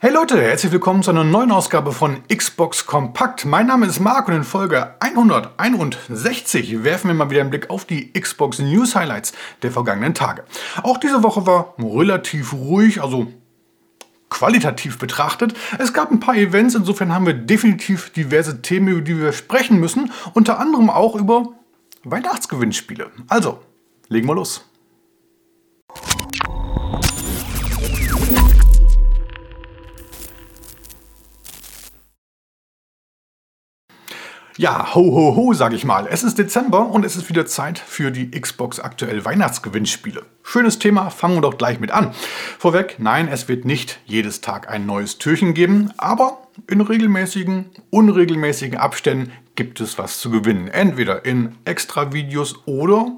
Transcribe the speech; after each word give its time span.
Hey 0.00 0.12
Leute, 0.12 0.40
herzlich 0.40 0.70
willkommen 0.70 1.02
zu 1.02 1.10
einer 1.10 1.24
neuen 1.24 1.50
Ausgabe 1.50 1.90
von 1.90 2.22
Xbox 2.32 2.86
Kompakt. 2.86 3.44
Mein 3.44 3.66
Name 3.66 3.84
ist 3.86 3.98
Marc 3.98 4.28
und 4.28 4.34
in 4.34 4.44
Folge 4.44 4.94
161 5.00 6.84
werfen 6.84 7.08
wir 7.08 7.14
mal 7.14 7.30
wieder 7.30 7.40
einen 7.40 7.50
Blick 7.50 7.68
auf 7.68 7.84
die 7.84 8.12
Xbox 8.12 8.60
News 8.60 8.94
Highlights 8.94 9.32
der 9.62 9.72
vergangenen 9.72 10.14
Tage. 10.14 10.44
Auch 10.84 10.98
diese 10.98 11.24
Woche 11.24 11.48
war 11.48 11.74
relativ 11.80 12.52
ruhig, 12.52 13.02
also 13.02 13.26
qualitativ 14.30 15.00
betrachtet. 15.00 15.54
Es 15.80 15.92
gab 15.92 16.12
ein 16.12 16.20
paar 16.20 16.36
Events, 16.36 16.76
insofern 16.76 17.12
haben 17.12 17.26
wir 17.26 17.34
definitiv 17.34 18.10
diverse 18.10 18.62
Themen, 18.62 18.86
über 18.86 19.00
die 19.00 19.18
wir 19.18 19.32
sprechen 19.32 19.80
müssen, 19.80 20.12
unter 20.32 20.60
anderem 20.60 20.90
auch 20.90 21.16
über 21.16 21.54
Weihnachtsgewinnspiele. 22.04 23.10
Also, 23.26 23.58
legen 24.08 24.28
wir 24.28 24.36
los. 24.36 24.64
Ja, 34.58 34.92
ho 34.92 35.02
ho 35.14 35.36
ho, 35.36 35.52
sag 35.52 35.72
ich 35.72 35.84
mal. 35.84 36.08
Es 36.10 36.24
ist 36.24 36.36
Dezember 36.36 36.90
und 36.90 37.04
es 37.04 37.14
ist 37.14 37.28
wieder 37.28 37.46
Zeit 37.46 37.78
für 37.78 38.10
die 38.10 38.32
Xbox 38.32 38.80
aktuell 38.80 39.24
Weihnachtsgewinnspiele. 39.24 40.24
Schönes 40.42 40.80
Thema, 40.80 41.10
fangen 41.10 41.36
wir 41.36 41.42
doch 41.42 41.58
gleich 41.58 41.78
mit 41.78 41.92
an. 41.92 42.10
Vorweg, 42.58 42.96
nein, 42.98 43.28
es 43.28 43.46
wird 43.46 43.64
nicht 43.64 44.00
jedes 44.04 44.40
Tag 44.40 44.68
ein 44.68 44.84
neues 44.84 45.18
Türchen 45.18 45.54
geben, 45.54 45.92
aber 45.96 46.38
in 46.68 46.80
regelmäßigen, 46.80 47.66
unregelmäßigen 47.90 48.76
Abständen 48.76 49.30
gibt 49.54 49.80
es 49.80 49.96
was 49.96 50.18
zu 50.18 50.28
gewinnen. 50.28 50.66
Entweder 50.66 51.24
in 51.24 51.54
Extra-Videos 51.64 52.66
oder 52.66 53.12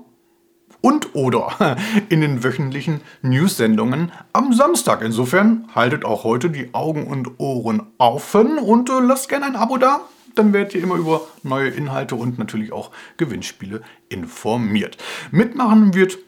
und 0.83 1.15
oder 1.15 1.79
in 2.11 2.21
den 2.21 2.45
wöchentlichen 2.45 3.01
News-Sendungen 3.23 4.13
am 4.35 4.52
Samstag. 4.52 5.01
Insofern 5.01 5.69
haltet 5.75 6.05
auch 6.05 6.23
heute 6.25 6.51
die 6.51 6.75
Augen 6.75 7.07
und 7.07 7.41
Ohren 7.41 7.87
offen 7.97 8.59
und 8.59 8.91
äh, 8.91 9.01
lasst 9.01 9.30
gerne 9.30 9.47
ein 9.47 9.57
Abo 9.57 9.79
da 9.79 10.02
dann 10.34 10.52
werdet 10.52 10.74
ihr 10.74 10.82
immer 10.82 10.96
über 10.96 11.23
neue 11.42 11.68
Inhalte 11.68 12.14
und 12.16 12.38
natürlich 12.38 12.73
auch 12.73 12.90
Gewinnspiele 13.16 13.82
informiert. 14.09 14.96
Mitmachen 15.30 15.95
wird 15.95 16.18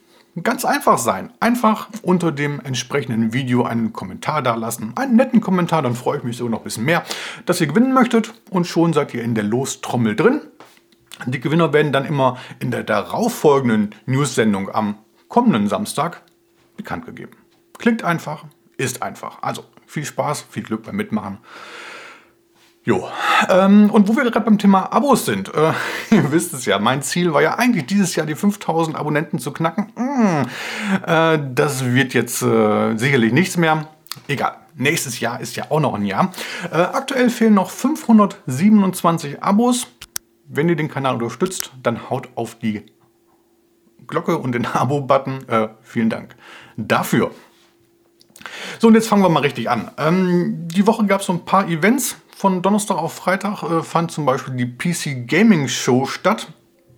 ganz 0.43 0.65
einfach 0.65 0.99
sein. 0.99 1.33
Einfach 1.41 1.89
unter 2.03 2.33
dem 2.33 2.61
entsprechenden 2.61 3.33
Video 3.33 3.65
einen 3.65 3.93
Kommentar 3.93 4.43
da 4.43 4.55
lassen. 4.55 4.93
Einen 4.97 5.17
netten 5.17 5.41
Kommentar, 5.41 5.83
dann 5.83 5.95
freue 5.95 6.19
ich 6.19 6.25
mich 6.25 6.37
sogar 6.37 6.51
noch 6.51 6.61
ein 6.61 6.65
bisschen 6.65 6.85
mehr, 6.85 7.05
dass 7.45 7.61
ihr 7.61 7.67
gewinnen 7.67 7.93
möchtet 7.93 8.33
und 8.51 8.67
schon 8.67 8.93
seid 8.93 9.13
ihr 9.15 9.23
in 9.23 9.35
der 9.35 9.45
Lostrommel 9.45 10.17
drin. 10.17 10.41
Die 11.27 11.41
Gewinner 11.41 11.73
werden 11.73 11.93
dann 11.93 12.07
immer 12.07 12.39
in 12.59 12.71
der 12.71 12.83
darauffolgenden 12.83 13.95
News-Sendung 14.07 14.71
am 14.75 14.99
kommenden 15.29 15.69
Samstag 15.69 16.23
bekannt 16.77 17.07
gegeben. 17.07 17.33
Klingt 17.79 18.03
einfach, 18.03 18.45
ist 18.77 19.03
einfach. 19.03 19.43
Also 19.43 19.65
viel 19.87 20.05
Spaß, 20.05 20.47
viel 20.51 20.63
Glück 20.63 20.85
beim 20.85 20.97
Mitmachen. 20.97 21.39
Jo, 22.85 23.09
ähm, 23.49 23.91
und 23.91 24.09
wo 24.09 24.17
wir 24.17 24.25
gerade 24.25 24.45
beim 24.45 24.59
Thema 24.59 24.93
Abos 24.93 25.25
sind, 25.25 25.55
äh, 25.55 25.73
ihr 26.11 26.33
wisst 26.33 26.53
es 26.53 26.65
ja, 26.65 26.81
mein 26.81 27.01
Ziel 27.03 27.33
war 27.33 27.41
ja 27.41 27.55
eigentlich 27.55 27.87
dieses 27.87 28.17
Jahr 28.17 28.27
die 28.27 28.35
5000 28.35 28.97
Abonnenten 28.97 29.39
zu 29.39 29.53
knacken. 29.53 29.93
Mm, 29.95 30.43
äh, 31.07 31.39
das 31.55 31.85
wird 31.85 32.13
jetzt 32.13 32.43
äh, 32.43 32.97
sicherlich 32.97 33.33
nichts 33.33 33.57
mehr. 33.57 33.87
Egal, 34.27 34.57
nächstes 34.75 35.21
Jahr 35.21 35.41
ist 35.41 35.55
ja 35.55 35.67
auch 35.71 35.79
noch 35.79 35.95
ein 35.95 36.05
Jahr. 36.05 36.33
Äh, 36.73 36.77
aktuell 36.77 37.31
fehlen 37.31 37.55
noch 37.55 37.71
527 37.71 39.41
Abos. 39.43 39.87
Wenn 40.49 40.69
ihr 40.69 40.77
den 40.77 40.91
Kanal 40.91 41.15
unterstützt, 41.15 41.71
dann 41.85 42.11
haut 42.11 42.31
auf 42.35 42.57
die 42.57 42.83
Glocke 44.09 44.39
und 44.39 44.53
den 44.53 44.67
Abo-Button. 44.73 45.49
Äh, 45.49 45.69
vielen 45.83 46.11
Dank 46.11 46.35
dafür. 46.77 47.31
So, 48.81 48.89
und 48.89 48.95
jetzt 48.95 49.09
fangen 49.09 49.23
wir 49.23 49.29
mal 49.29 49.41
richtig 49.41 49.71
an. 49.71 49.93
Ähm, 49.99 50.67
die 50.67 50.85
Woche 50.87 51.07
gab 51.07 51.21
es 51.21 51.29
so 51.29 51.33
ein 51.33 51.45
paar 51.45 51.69
Events. 51.69 52.17
Von 52.43 52.61
Donnerstag 52.61 52.97
auf 52.97 53.13
Freitag 53.13 53.63
äh, 53.63 53.85
fand 53.85 54.11
zum 54.11 54.27
Beispiel 54.27 54.57
die 54.57 54.67
PC 54.67 55.29
Gaming 55.29 55.69
Show 55.69 56.07
statt. 56.07 56.53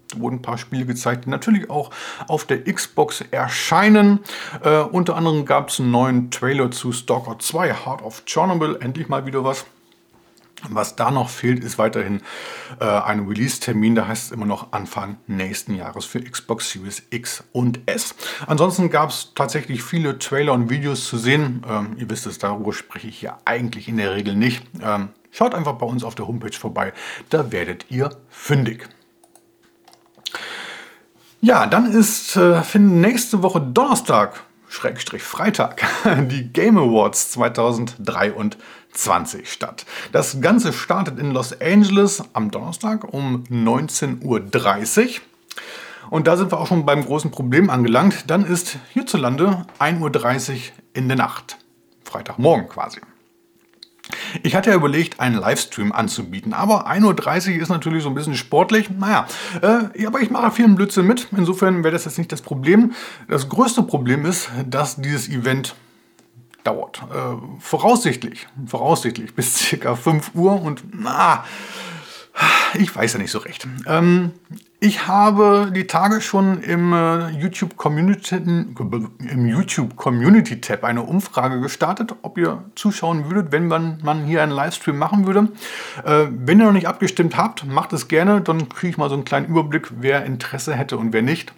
Da 0.09 0.19
wurden 0.19 0.37
ein 0.37 0.41
paar 0.42 0.56
Spiele 0.56 0.87
gezeigt, 0.87 1.27
die 1.27 1.28
natürlich 1.28 1.69
auch 1.69 1.91
auf 2.28 2.47
der 2.47 2.65
Xbox 2.65 3.22
erscheinen. 3.31 4.21
Äh, 4.62 4.78
unter 4.78 5.16
anderem 5.16 5.44
gab 5.44 5.69
es 5.69 5.81
einen 5.81 5.91
neuen 5.91 6.31
Trailer 6.31 6.71
zu 6.71 6.93
Stalker 6.93 7.38
2, 7.38 7.75
Heart 7.75 8.00
of 8.00 8.25
Chernobyl. 8.25 8.78
Endlich 8.81 9.10
mal 9.10 9.27
wieder 9.27 9.44
was. 9.44 9.66
Was 10.71 10.97
da 10.97 11.10
noch 11.10 11.28
fehlt, 11.28 11.62
ist 11.62 11.76
weiterhin 11.76 12.22
äh, 12.81 12.87
ein 12.87 13.28
Release-Termin. 13.28 13.97
Da 13.97 14.09
heißt 14.09 14.25
es 14.25 14.31
immer 14.31 14.47
noch 14.47 14.72
Anfang 14.72 15.19
nächsten 15.26 15.75
Jahres 15.75 16.06
für 16.06 16.22
Xbox 16.22 16.71
Series 16.71 17.03
X 17.11 17.44
und 17.53 17.81
S. 17.84 18.15
Ansonsten 18.47 18.88
gab 18.88 19.11
es 19.11 19.32
tatsächlich 19.34 19.82
viele 19.82 20.19
Trailer 20.19 20.55
und 20.55 20.71
Videos 20.71 21.06
zu 21.06 21.19
sehen. 21.19 21.62
Ähm, 21.69 21.97
ihr 21.99 22.09
wisst 22.09 22.26
es, 22.26 22.38
darüber 22.38 22.72
spreche 22.72 23.09
ich 23.09 23.21
ja 23.21 23.38
eigentlich 23.44 23.88
in 23.88 23.99
der 23.99 24.15
Regel 24.15 24.37
nicht. 24.37 24.65
Ähm, 24.82 25.11
Schaut 25.34 25.53
einfach 25.53 25.75
bei 25.75 25.87
uns 25.87 26.05
auf 26.05 26.15
der 26.15 26.28
Homepage 26.28 26.56
vorbei, 26.56 26.93
da 27.31 27.50
werdet 27.50 27.91
ihr 27.91 28.11
fündig. 28.28 28.89
Ja, 31.41 31.67
dann 31.67 31.91
ist, 31.91 32.37
äh, 32.37 32.62
nächste 32.78 33.43
Woche 33.43 33.61
Donnerstag, 33.61 34.44
Schrägstrich 34.69 35.25
Freitag, 35.25 35.84
die 36.31 36.53
Game 36.53 36.78
Awards 36.78 37.33
2023 37.33 39.50
statt. 39.50 39.84
Das 40.12 40.41
Ganze 40.41 40.73
startet 40.73 41.19
in 41.19 41.33
Los 41.33 41.61
Angeles 41.61 42.23
am 42.33 42.53
Donnerstag 42.53 43.12
um 43.12 43.43
19.30 43.50 44.23
Uhr. 44.23 44.41
Und 46.11 46.28
da 46.28 46.37
sind 46.37 46.53
wir 46.53 46.61
auch 46.61 46.69
schon 46.69 46.87
beim 46.87 47.05
großen 47.05 47.33
Problem 47.33 47.71
angelangt. 47.71 48.31
Dann 48.31 48.44
ist 48.44 48.78
hierzulande 48.93 49.67
1.30 49.81 50.53
Uhr 50.53 50.59
in 50.93 51.09
der 51.09 51.17
Nacht. 51.17 51.56
Freitagmorgen 52.05 52.69
quasi. 52.69 53.00
Ich 54.43 54.55
hatte 54.55 54.71
ja 54.71 54.77
überlegt, 54.77 55.21
einen 55.21 55.37
Livestream 55.37 55.93
anzubieten, 55.93 56.53
aber 56.53 56.89
1.30 56.89 57.56
Uhr 57.56 57.62
ist 57.62 57.69
natürlich 57.69 58.03
so 58.03 58.09
ein 58.09 58.15
bisschen 58.15 58.34
sportlich. 58.34 58.91
Naja, 58.91 59.27
äh, 59.62 60.06
aber 60.06 60.21
ich 60.21 60.31
mache 60.31 60.50
vielen 60.50 60.75
Blödsinn 60.75 61.06
mit. 61.06 61.28
Insofern 61.37 61.84
wäre 61.84 61.93
das 61.93 62.05
jetzt 62.05 62.19
nicht 62.19 62.33
das 62.33 62.43
Problem. 62.43 62.93
Das 63.28 63.49
größte 63.49 63.83
Problem 63.83 64.27
ist, 64.27 64.50
dass 64.67 64.97
dieses 64.97 65.28
Event 65.28 65.75
dauert. 66.65 67.03
Äh, 67.12 67.37
voraussichtlich, 67.61 68.47
voraussichtlich 68.67 69.34
bis 69.34 69.55
circa 69.56 69.94
5 69.94 70.33
Uhr 70.34 70.61
und 70.61 70.83
na, 70.93 71.44
ich 72.75 72.94
weiß 72.94 73.12
ja 73.12 73.19
nicht 73.19 73.31
so 73.31 73.39
recht. 73.39 73.69
Ähm, 73.87 74.33
ich 74.84 75.06
habe 75.06 75.72
die 75.75 75.87
Tage 75.87 76.21
schon 76.21 76.62
im 76.62 76.93
äh, 76.93 77.31
YouTube 77.31 77.78
Community, 77.78 78.37
im 78.37 79.47
YouTube 79.47 79.97
Community 79.97 80.61
Tab 80.61 80.84
eine 80.84 81.03
Umfrage 81.03 81.59
gestartet, 81.62 82.15
ob 82.21 82.37
ihr 82.37 82.62
zuschauen 82.75 83.31
würdet, 83.31 83.50
wenn 83.50 83.67
man, 83.67 83.99
man 84.03 84.27
hier 84.27 84.43
einen 84.43 84.53
Livestream 84.53 84.99
machen 84.99 85.27
würde. 85.27 85.49
Äh, 86.05 86.27
wenn 86.31 86.61
ihr 86.61 86.67
noch 86.67 86.73
nicht 86.73 86.87
abgestimmt 86.87 87.34
habt, 87.39 87.65
macht 87.65 87.94
es 87.94 88.09
gerne, 88.09 88.43
dann 88.43 88.69
kriege 88.69 88.91
ich 88.91 88.99
mal 88.99 89.09
so 89.09 89.15
einen 89.15 89.25
kleinen 89.25 89.47
Überblick, 89.47 89.91
wer 90.00 90.27
Interesse 90.27 90.75
hätte 90.75 90.99
und 90.99 91.15
wer 91.15 91.23
nicht. 91.23 91.55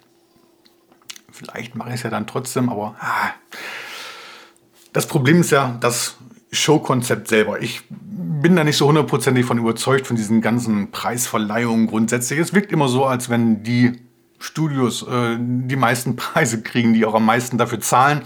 Vielleicht 1.32 1.74
mache 1.74 1.88
ich 1.88 1.96
es 1.96 2.02
ja 2.04 2.10
dann 2.10 2.28
trotzdem, 2.28 2.68
aber 2.68 2.94
ah. 3.00 3.30
das 4.92 5.08
Problem 5.08 5.40
ist 5.40 5.50
ja 5.50 5.76
das 5.80 6.16
Showkonzept 6.52 7.26
selber. 7.26 7.60
Ich 7.60 7.82
bin 8.46 8.54
da 8.54 8.62
nicht 8.62 8.76
so 8.76 8.86
hundertprozentig 8.86 9.44
von 9.44 9.58
überzeugt 9.58 10.06
von 10.06 10.14
diesen 10.14 10.40
ganzen 10.40 10.92
Preisverleihungen 10.92 11.88
grundsätzlich. 11.88 12.38
Es 12.38 12.54
wirkt 12.54 12.70
immer 12.70 12.86
so, 12.86 13.04
als 13.04 13.28
wenn 13.28 13.64
die 13.64 13.98
Studios 14.38 15.02
äh, 15.02 15.36
die 15.36 15.74
meisten 15.74 16.14
Preise 16.16 16.62
kriegen, 16.62 16.94
die 16.94 17.04
auch 17.04 17.14
am 17.14 17.26
meisten 17.26 17.58
dafür 17.58 17.80
zahlen. 17.80 18.22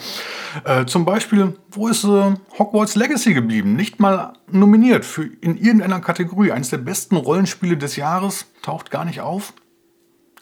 Äh, 0.64 0.84
zum 0.84 1.06
Beispiel, 1.06 1.56
wo 1.70 1.88
ist 1.88 2.04
äh, 2.04 2.34
Hogwarts 2.58 2.96
Legacy 2.96 3.32
geblieben? 3.32 3.76
Nicht 3.76 3.98
mal 3.98 4.34
nominiert 4.52 5.06
für 5.06 5.24
in 5.24 5.56
irgendeiner 5.56 6.00
Kategorie. 6.00 6.52
Eines 6.52 6.68
der 6.68 6.76
besten 6.76 7.16
Rollenspiele 7.16 7.78
des 7.78 7.96
Jahres 7.96 8.44
taucht 8.60 8.90
gar 8.90 9.06
nicht 9.06 9.22
auf. 9.22 9.54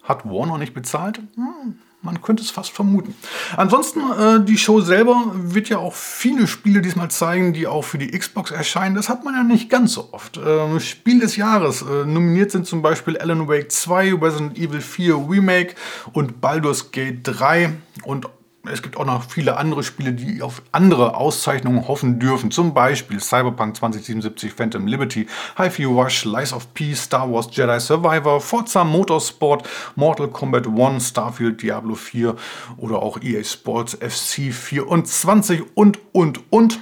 Hat 0.02 0.24
Warner 0.24 0.58
nicht 0.58 0.74
bezahlt? 0.74 1.18
Hm, 1.36 1.78
man 2.02 2.22
könnte 2.22 2.42
es 2.42 2.50
fast 2.50 2.70
vermuten. 2.70 3.14
Ansonsten, 3.56 4.00
äh, 4.00 4.44
die 4.44 4.56
Show 4.56 4.80
selber 4.80 5.32
wird 5.34 5.68
ja 5.68 5.78
auch 5.78 5.94
viele 5.94 6.46
Spiele 6.46 6.80
diesmal 6.80 7.10
zeigen, 7.10 7.52
die 7.52 7.66
auch 7.66 7.82
für 7.82 7.98
die 7.98 8.16
Xbox 8.16 8.50
erscheinen. 8.50 8.94
Das 8.94 9.08
hat 9.08 9.24
man 9.24 9.34
ja 9.34 9.42
nicht 9.42 9.68
ganz 9.68 9.94
so 9.94 10.08
oft. 10.12 10.36
Äh, 10.36 10.80
Spiel 10.80 11.20
des 11.20 11.36
Jahres. 11.36 11.82
Äh, 11.82 12.04
nominiert 12.06 12.52
sind 12.52 12.66
zum 12.66 12.82
Beispiel 12.82 13.18
Alan 13.18 13.48
Wake 13.48 13.72
2, 13.72 14.14
Resident 14.14 14.56
Evil 14.56 14.80
4 14.80 15.16
Remake 15.28 15.74
und 16.12 16.40
Baldur's 16.40 16.92
Gate 16.92 17.20
3 17.24 17.72
und 18.04 18.28
es 18.72 18.82
gibt 18.82 18.96
auch 18.96 19.04
noch 19.04 19.30
viele 19.30 19.56
andere 19.56 19.82
Spiele, 19.82 20.12
die 20.12 20.42
auf 20.42 20.62
andere 20.72 21.16
Auszeichnungen 21.16 21.88
hoffen 21.88 22.18
dürfen. 22.18 22.50
Zum 22.50 22.74
Beispiel 22.74 23.20
Cyberpunk 23.20 23.76
2077, 23.76 24.52
Phantom 24.52 24.86
Liberty, 24.86 25.26
Hi-Fi 25.56 25.84
Rush, 25.84 26.24
Lies 26.24 26.52
of 26.52 26.72
Peace, 26.74 27.04
Star 27.04 27.30
Wars 27.30 27.48
Jedi 27.50 27.80
Survivor, 27.80 28.40
Forza 28.40 28.84
Motorsport, 28.84 29.68
Mortal 29.96 30.28
Kombat 30.28 30.66
1, 30.66 31.08
Starfield, 31.08 31.62
Diablo 31.62 31.94
4 31.94 32.36
oder 32.76 33.02
auch 33.02 33.20
EA 33.20 33.42
Sports 33.44 33.94
FC 33.94 34.52
24 34.52 35.62
und, 35.74 35.98
und, 36.12 36.40
und. 36.50 36.80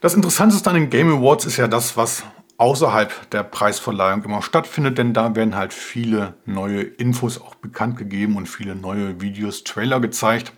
Das 0.00 0.14
Interessanteste 0.14 0.68
an 0.68 0.76
den 0.76 0.90
Game 0.90 1.10
Awards 1.16 1.46
ist 1.46 1.56
ja 1.56 1.66
das, 1.66 1.96
was 1.96 2.24
außerhalb 2.56 3.30
der 3.30 3.42
Preisverleihung 3.42 4.24
immer 4.24 4.42
stattfindet, 4.42 4.98
denn 4.98 5.12
da 5.12 5.34
werden 5.34 5.56
halt 5.56 5.72
viele 5.72 6.34
neue 6.46 6.82
Infos 6.82 7.40
auch 7.40 7.54
bekannt 7.56 7.96
gegeben 7.96 8.36
und 8.36 8.48
viele 8.48 8.74
neue 8.76 9.20
Videos, 9.20 9.64
Trailer 9.64 10.00
gezeigt. 10.00 10.52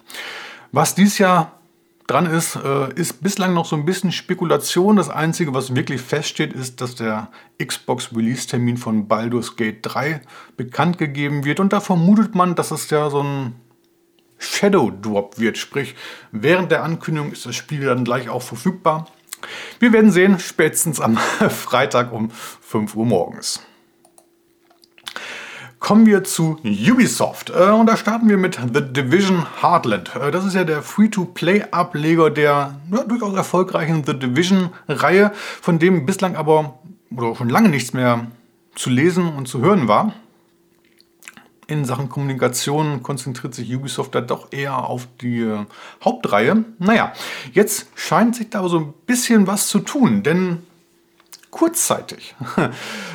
Was 0.72 0.94
dies 0.94 1.18
Jahr 1.18 1.52
dran 2.06 2.26
ist, 2.26 2.56
äh, 2.56 2.92
ist 2.94 3.22
bislang 3.22 3.54
noch 3.54 3.64
so 3.64 3.76
ein 3.76 3.84
bisschen 3.84 4.12
Spekulation. 4.12 4.96
Das 4.96 5.10
Einzige, 5.10 5.54
was 5.54 5.74
wirklich 5.74 6.00
feststeht, 6.00 6.52
ist, 6.52 6.80
dass 6.80 6.94
der 6.94 7.30
Xbox-Release-Termin 7.64 8.76
von 8.76 9.08
Baldur's 9.08 9.56
Gate 9.56 9.78
3 9.82 10.20
bekannt 10.56 10.98
gegeben 10.98 11.44
wird. 11.44 11.60
Und 11.60 11.72
da 11.72 11.80
vermutet 11.80 12.34
man, 12.34 12.54
dass 12.54 12.70
es 12.70 12.90
ja 12.90 13.10
so 13.10 13.22
ein 13.22 13.54
Shadow 14.38 14.90
Drop 14.90 15.38
wird. 15.38 15.58
Sprich, 15.58 15.94
während 16.30 16.70
der 16.70 16.84
Ankündigung 16.84 17.32
ist 17.32 17.46
das 17.46 17.56
Spiel 17.56 17.84
dann 17.86 18.04
gleich 18.04 18.28
auch 18.28 18.42
verfügbar. 18.42 19.08
Wir 19.78 19.92
werden 19.92 20.10
sehen, 20.10 20.38
spätestens 20.38 21.00
am 21.00 21.16
Freitag 21.50 22.12
um 22.12 22.30
5 22.30 22.94
Uhr 22.96 23.06
morgens. 23.06 23.60
Kommen 25.78 26.06
wir 26.06 26.24
zu 26.24 26.58
Ubisoft. 26.64 27.50
Äh, 27.50 27.70
und 27.70 27.86
da 27.86 27.96
starten 27.96 28.28
wir 28.28 28.38
mit 28.38 28.58
The 28.72 28.80
Division 28.80 29.46
Heartland. 29.60 30.16
Äh, 30.16 30.30
das 30.30 30.44
ist 30.44 30.54
ja 30.54 30.64
der 30.64 30.82
Free-to-Play-Ableger 30.82 32.30
der 32.30 32.80
ja, 32.90 33.04
durchaus 33.04 33.34
erfolgreichen 33.34 34.02
The 34.04 34.18
Division-Reihe, 34.18 35.32
von 35.34 35.78
dem 35.78 36.06
bislang 36.06 36.34
aber 36.34 36.78
oder 37.14 37.36
schon 37.36 37.50
lange 37.50 37.68
nichts 37.68 37.92
mehr 37.92 38.26
zu 38.74 38.90
lesen 38.90 39.28
und 39.28 39.46
zu 39.46 39.60
hören 39.60 39.86
war. 39.86 40.12
In 41.68 41.84
Sachen 41.84 42.08
Kommunikation 42.08 43.02
konzentriert 43.02 43.54
sich 43.54 43.74
Ubisoft 43.74 44.14
da 44.14 44.20
doch 44.20 44.52
eher 44.52 44.78
auf 44.88 45.08
die 45.20 45.40
äh, 45.40 45.66
Hauptreihe. 46.04 46.64
Naja, 46.78 47.12
jetzt 47.52 47.88
scheint 47.96 48.36
sich 48.36 48.50
da 48.50 48.68
so 48.68 48.78
ein 48.78 48.94
bisschen 49.06 49.46
was 49.48 49.66
zu 49.66 49.80
tun, 49.80 50.22
denn 50.22 50.62
kurzzeitig 51.50 52.36
äh, 52.56 52.68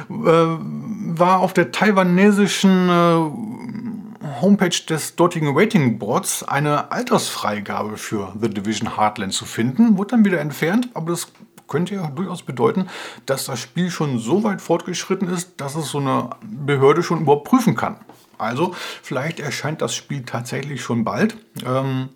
war 0.09 1.39
auf 1.39 1.53
der 1.53 1.71
taiwanesischen 1.71 2.89
äh, 2.89 4.41
Homepage 4.41 4.85
des 4.89 5.15
dortigen 5.15 5.57
Rating 5.57 5.97
Boards 5.97 6.43
eine 6.43 6.91
Altersfreigabe 6.91 7.97
für 7.97 8.33
The 8.39 8.49
Division 8.49 8.97
Heartland 8.97 9.33
zu 9.33 9.45
finden, 9.45 9.97
wurde 9.97 10.11
dann 10.11 10.25
wieder 10.25 10.39
entfernt, 10.39 10.89
aber 10.93 11.11
das 11.11 11.27
könnte 11.67 11.95
ja 11.95 12.07
durchaus 12.07 12.43
bedeuten, 12.43 12.87
dass 13.25 13.45
das 13.45 13.59
Spiel 13.59 13.89
schon 13.89 14.19
so 14.19 14.43
weit 14.43 14.61
fortgeschritten 14.61 15.29
ist, 15.29 15.53
dass 15.61 15.75
es 15.75 15.89
so 15.89 15.99
eine 15.99 16.31
Behörde 16.43 17.01
schon 17.01 17.21
überprüfen 17.21 17.75
kann. 17.75 17.95
Also 18.41 18.75
vielleicht 19.01 19.39
erscheint 19.39 19.81
das 19.81 19.95
Spiel 19.95 20.23
tatsächlich 20.23 20.81
schon 20.81 21.03
bald. 21.03 21.37
Ähm, 21.65 22.09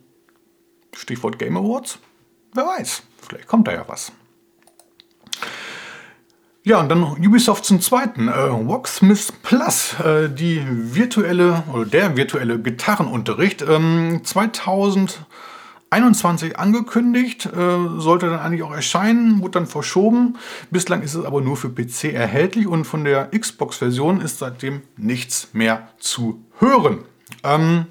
Stichwort 0.93 1.39
Game 1.39 1.57
Awards. 1.57 1.99
Wer 2.53 2.65
weiß, 2.65 3.03
vielleicht 3.21 3.47
kommt 3.47 3.67
da 3.67 3.73
ja 3.73 3.85
was. 3.87 4.11
Ja, 6.63 6.79
und 6.79 6.89
dann 6.89 7.03
Ubisoft 7.03 7.63
zum 7.63 7.79
zweiten. 7.79 8.27
Äh, 8.27 8.31
Rocksmith 8.31 9.31
Plus, 9.43 9.99
äh, 9.99 10.29
die 10.29 10.65
virtuelle 10.67 11.63
oder 11.71 11.85
der 11.85 12.17
virtuelle 12.17 12.57
Gitarrenunterricht. 12.57 13.61
Ähm, 13.61 14.21
2021 15.95 16.59
angekündigt, 16.59 17.45
äh, 17.45 17.99
sollte 17.99 18.29
dann 18.29 18.39
eigentlich 18.39 18.63
auch 18.63 18.73
erscheinen, 18.73 19.41
wurde 19.41 19.51
dann 19.51 19.67
verschoben. 19.67 20.37
Bislang 20.69 21.01
ist 21.01 21.13
es 21.13 21.23
aber 21.23 21.41
nur 21.41 21.57
für 21.57 21.69
PC 21.69 22.13
erhältlich 22.13 22.67
und 22.67 22.85
von 22.85 23.03
der 23.03 23.29
Xbox-Version 23.31 24.21
ist 24.21 24.39
seitdem 24.39 24.81
nichts 24.97 25.49
mehr 25.53 25.87
zu 25.97 26.43
hören. 26.59 26.99
Ähm, 27.43 27.85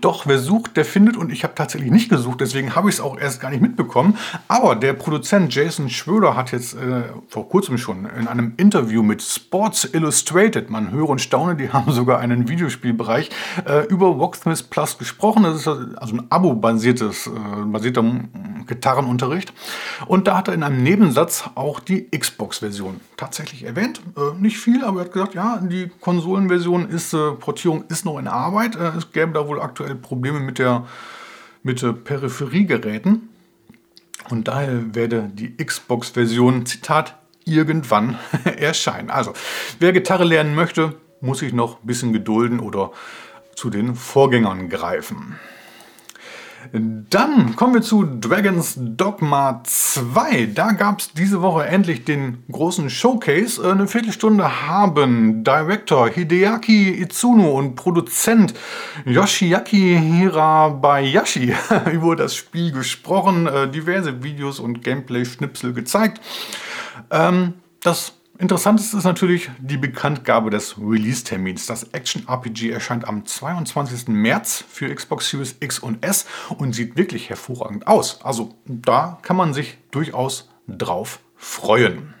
doch, 0.00 0.26
wer 0.26 0.38
sucht, 0.38 0.76
der 0.76 0.84
findet 0.84 1.16
und 1.16 1.30
ich 1.30 1.44
habe 1.44 1.54
tatsächlich 1.54 1.90
nicht 1.90 2.08
gesucht, 2.08 2.40
deswegen 2.40 2.74
habe 2.74 2.88
ich 2.88 2.96
es 2.96 3.00
auch 3.00 3.18
erst 3.18 3.40
gar 3.40 3.50
nicht 3.50 3.62
mitbekommen. 3.62 4.16
Aber 4.48 4.74
der 4.74 4.92
Produzent 4.92 5.54
Jason 5.54 5.88
Schröder 5.88 6.36
hat 6.36 6.52
jetzt 6.52 6.74
äh, 6.74 7.04
vor 7.28 7.48
kurzem 7.48 7.78
schon 7.78 8.06
in 8.18 8.28
einem 8.28 8.54
Interview 8.56 9.02
mit 9.02 9.22
Sports 9.22 9.88
Illustrated, 9.92 10.70
man 10.70 10.90
höre 10.90 11.08
und 11.08 11.20
staune, 11.20 11.56
die 11.56 11.68
haben 11.72 11.92
sogar 11.92 12.18
einen 12.18 12.48
Videospielbereich, 12.48 13.30
äh, 13.66 13.86
über 13.86 14.06
Rocksmith 14.06 14.64
Plus 14.64 14.98
gesprochen. 14.98 15.42
Das 15.44 15.56
ist 15.56 15.68
also 15.68 16.16
ein 16.16 16.26
Abo-basiertes, 16.30 17.26
äh, 17.26 17.30
basierter 17.66 18.02
Gitarrenunterricht. 18.66 19.52
Und 20.06 20.26
da 20.26 20.36
hat 20.36 20.48
er 20.48 20.54
in 20.54 20.62
einem 20.62 20.82
Nebensatz 20.82 21.44
auch 21.54 21.80
die 21.80 22.08
Xbox-Version 22.10 23.00
tatsächlich 23.16 23.64
erwähnt. 23.64 24.00
Äh, 24.16 24.40
nicht 24.40 24.58
viel, 24.58 24.84
aber 24.84 25.00
er 25.00 25.04
hat 25.06 25.12
gesagt, 25.12 25.34
ja, 25.34 25.58
die 25.62 25.90
Konsolenversion 26.00 26.88
ist, 26.88 27.12
äh, 27.14 27.32
Portierung 27.32 27.84
ist 27.88 28.04
noch 28.04 28.18
in 28.18 28.28
Arbeit. 28.28 28.76
Äh, 28.76 28.96
es 28.96 29.12
gäbe 29.12 29.32
da 29.32 29.46
wohl 29.46 29.51
aktuell 29.60 29.94
Probleme 29.94 30.40
mit 30.40 30.58
der 30.58 30.86
mit 31.62 31.82
äh, 31.82 31.92
Peripheriegeräten. 31.92 33.28
Und 34.28 34.48
daher 34.48 34.94
werde 34.94 35.30
die 35.32 35.56
Xbox-Version, 35.56 36.66
Zitat, 36.66 37.16
irgendwann 37.44 38.18
erscheinen. 38.44 39.10
Also, 39.10 39.32
wer 39.78 39.92
Gitarre 39.92 40.24
lernen 40.24 40.54
möchte, 40.54 40.94
muss 41.20 41.38
sich 41.38 41.52
noch 41.52 41.82
ein 41.82 41.86
bisschen 41.86 42.12
gedulden 42.12 42.60
oder 42.60 42.92
zu 43.54 43.70
den 43.70 43.94
Vorgängern 43.94 44.68
greifen. 44.68 45.38
Dann 46.70 47.56
kommen 47.56 47.74
wir 47.74 47.82
zu 47.82 48.04
Dragon's 48.04 48.78
Dogma 48.78 49.62
2. 49.64 50.46
Da 50.54 50.72
gab 50.72 51.00
es 51.00 51.12
diese 51.12 51.42
Woche 51.42 51.66
endlich 51.66 52.04
den 52.04 52.44
großen 52.50 52.88
Showcase. 52.88 53.68
Eine 53.68 53.88
Viertelstunde 53.88 54.66
haben 54.68 55.42
Director 55.42 56.08
Hideaki 56.08 56.90
Itsuno 56.90 57.58
und 57.58 57.74
Produzent 57.74 58.54
Yoshiaki 59.04 59.98
Hirabayashi 59.98 61.54
über 61.92 62.16
das 62.16 62.36
Spiel 62.36 62.72
gesprochen, 62.72 63.46
äh, 63.46 63.68
diverse 63.68 64.22
Videos 64.22 64.60
und 64.60 64.84
Gameplay-Schnipsel 64.84 65.72
gezeigt. 65.72 66.20
Ähm, 67.10 67.54
das 67.82 68.14
Interessanteste 68.38 68.96
ist 68.96 69.04
natürlich 69.04 69.50
die 69.58 69.76
Bekanntgabe 69.76 70.50
des 70.50 70.76
Release-Termins. 70.78 71.66
Das 71.66 71.84
Action-RPG 71.92 72.70
erscheint 72.70 73.06
am 73.06 73.24
22. 73.24 74.08
März 74.08 74.64
für 74.68 74.92
Xbox 74.92 75.30
Series 75.30 75.56
X 75.60 75.78
und 75.78 76.04
S 76.04 76.26
und 76.56 76.72
sieht 76.72 76.96
wirklich 76.96 77.28
hervorragend 77.28 77.86
aus. 77.86 78.20
Also 78.24 78.54
da 78.64 79.18
kann 79.22 79.36
man 79.36 79.54
sich 79.54 79.78
durchaus 79.90 80.48
drauf 80.66 81.20
freuen. 81.36 82.14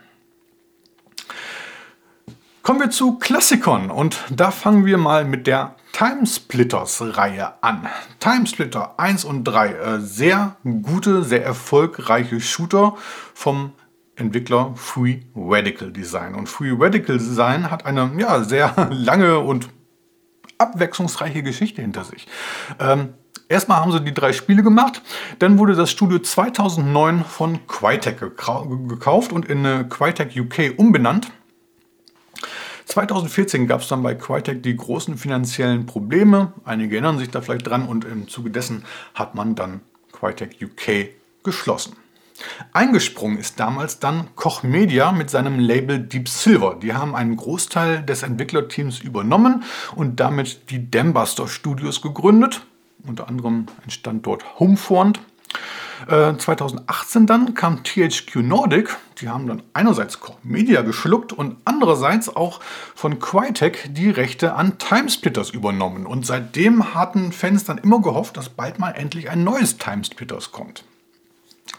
Kommen 2.62 2.78
wir 2.78 2.90
zu 2.90 3.18
Klassikon 3.18 3.90
und 3.90 4.18
da 4.30 4.52
fangen 4.52 4.86
wir 4.86 4.98
mal 4.98 5.24
mit 5.24 5.48
der 5.48 5.74
Timesplitters-Reihe 5.92 7.54
an. 7.62 7.88
Timesplitter 8.20 8.98
1 9.00 9.24
und 9.24 9.44
3, 9.44 9.68
äh, 9.72 10.00
sehr 10.00 10.56
gute, 10.82 11.24
sehr 11.24 11.44
erfolgreiche 11.44 12.40
Shooter 12.40 12.96
vom 13.34 13.72
Entwickler 14.16 14.72
Free 14.76 15.20
Radical 15.34 15.90
Design. 15.90 16.34
Und 16.34 16.48
Free 16.48 16.74
Radical 16.78 17.18
Design 17.18 17.70
hat 17.70 17.86
eine 17.86 18.10
ja, 18.18 18.42
sehr 18.44 18.88
lange 18.90 19.38
und 19.38 19.68
abwechslungsreiche 20.58 21.42
Geschichte 21.42 21.82
hinter 21.82 22.04
sich. 22.04 22.28
Ähm, 22.78 23.14
erstmal 23.48 23.78
haben 23.78 23.92
sie 23.92 24.00
die 24.00 24.14
drei 24.14 24.32
Spiele 24.32 24.62
gemacht, 24.62 25.02
dann 25.38 25.58
wurde 25.58 25.74
das 25.74 25.90
Studio 25.90 26.18
2009 26.18 27.24
von 27.24 27.66
Crytek 27.66 28.20
gekauft 28.20 29.32
und 29.32 29.46
in 29.46 29.64
äh, 29.64 29.84
Crytek 29.88 30.36
UK 30.36 30.78
umbenannt. 30.78 31.30
2014 32.86 33.66
gab 33.66 33.80
es 33.80 33.88
dann 33.88 34.02
bei 34.02 34.14
Crytek 34.14 34.62
die 34.62 34.76
großen 34.76 35.16
finanziellen 35.16 35.86
Probleme. 35.86 36.52
Einige 36.64 36.96
erinnern 36.96 37.18
sich 37.18 37.30
da 37.30 37.40
vielleicht 37.40 37.66
dran 37.66 37.86
und 37.86 38.04
im 38.04 38.28
Zuge 38.28 38.50
dessen 38.50 38.84
hat 39.14 39.34
man 39.34 39.54
dann 39.54 39.80
Crytek 40.12 40.56
UK 40.60 41.08
geschlossen. 41.42 41.96
Eingesprungen 42.72 43.38
ist 43.38 43.60
damals 43.60 43.98
dann 43.98 44.28
Koch 44.36 44.62
Media 44.62 45.12
mit 45.12 45.30
seinem 45.30 45.58
Label 45.58 45.98
Deep 45.98 46.28
Silver. 46.28 46.76
Die 46.80 46.94
haben 46.94 47.14
einen 47.14 47.36
Großteil 47.36 48.02
des 48.02 48.22
Entwicklerteams 48.22 49.00
übernommen 49.00 49.64
und 49.94 50.20
damit 50.20 50.70
die 50.70 50.90
Dambuster 50.90 51.48
Studios 51.48 52.02
gegründet. 52.02 52.62
Unter 53.06 53.28
anderem 53.28 53.66
entstand 53.84 54.26
dort 54.26 54.58
Homefront. 54.60 55.20
2018 56.08 57.22
äh, 57.22 57.26
dann 57.26 57.54
kam 57.54 57.84
THQ 57.84 58.36
Nordic, 58.36 58.96
die 59.20 59.28
haben 59.28 59.46
dann 59.46 59.62
einerseits 59.72 60.20
Koch 60.20 60.36
Media 60.42 60.82
geschluckt 60.82 61.32
und 61.32 61.56
andererseits 61.64 62.34
auch 62.34 62.60
von 62.94 63.20
Crytek 63.20 63.94
die 63.94 64.10
Rechte 64.10 64.54
an 64.54 64.78
Timesplitters 64.78 65.50
übernommen. 65.50 66.06
Und 66.06 66.26
seitdem 66.26 66.94
hatten 66.94 67.32
Fans 67.32 67.64
dann 67.64 67.78
immer 67.78 68.00
gehofft, 68.00 68.36
dass 68.36 68.48
bald 68.48 68.78
mal 68.78 68.90
endlich 68.90 69.30
ein 69.30 69.44
neues 69.44 69.78
Timesplitters 69.78 70.50
kommt. 70.50 70.84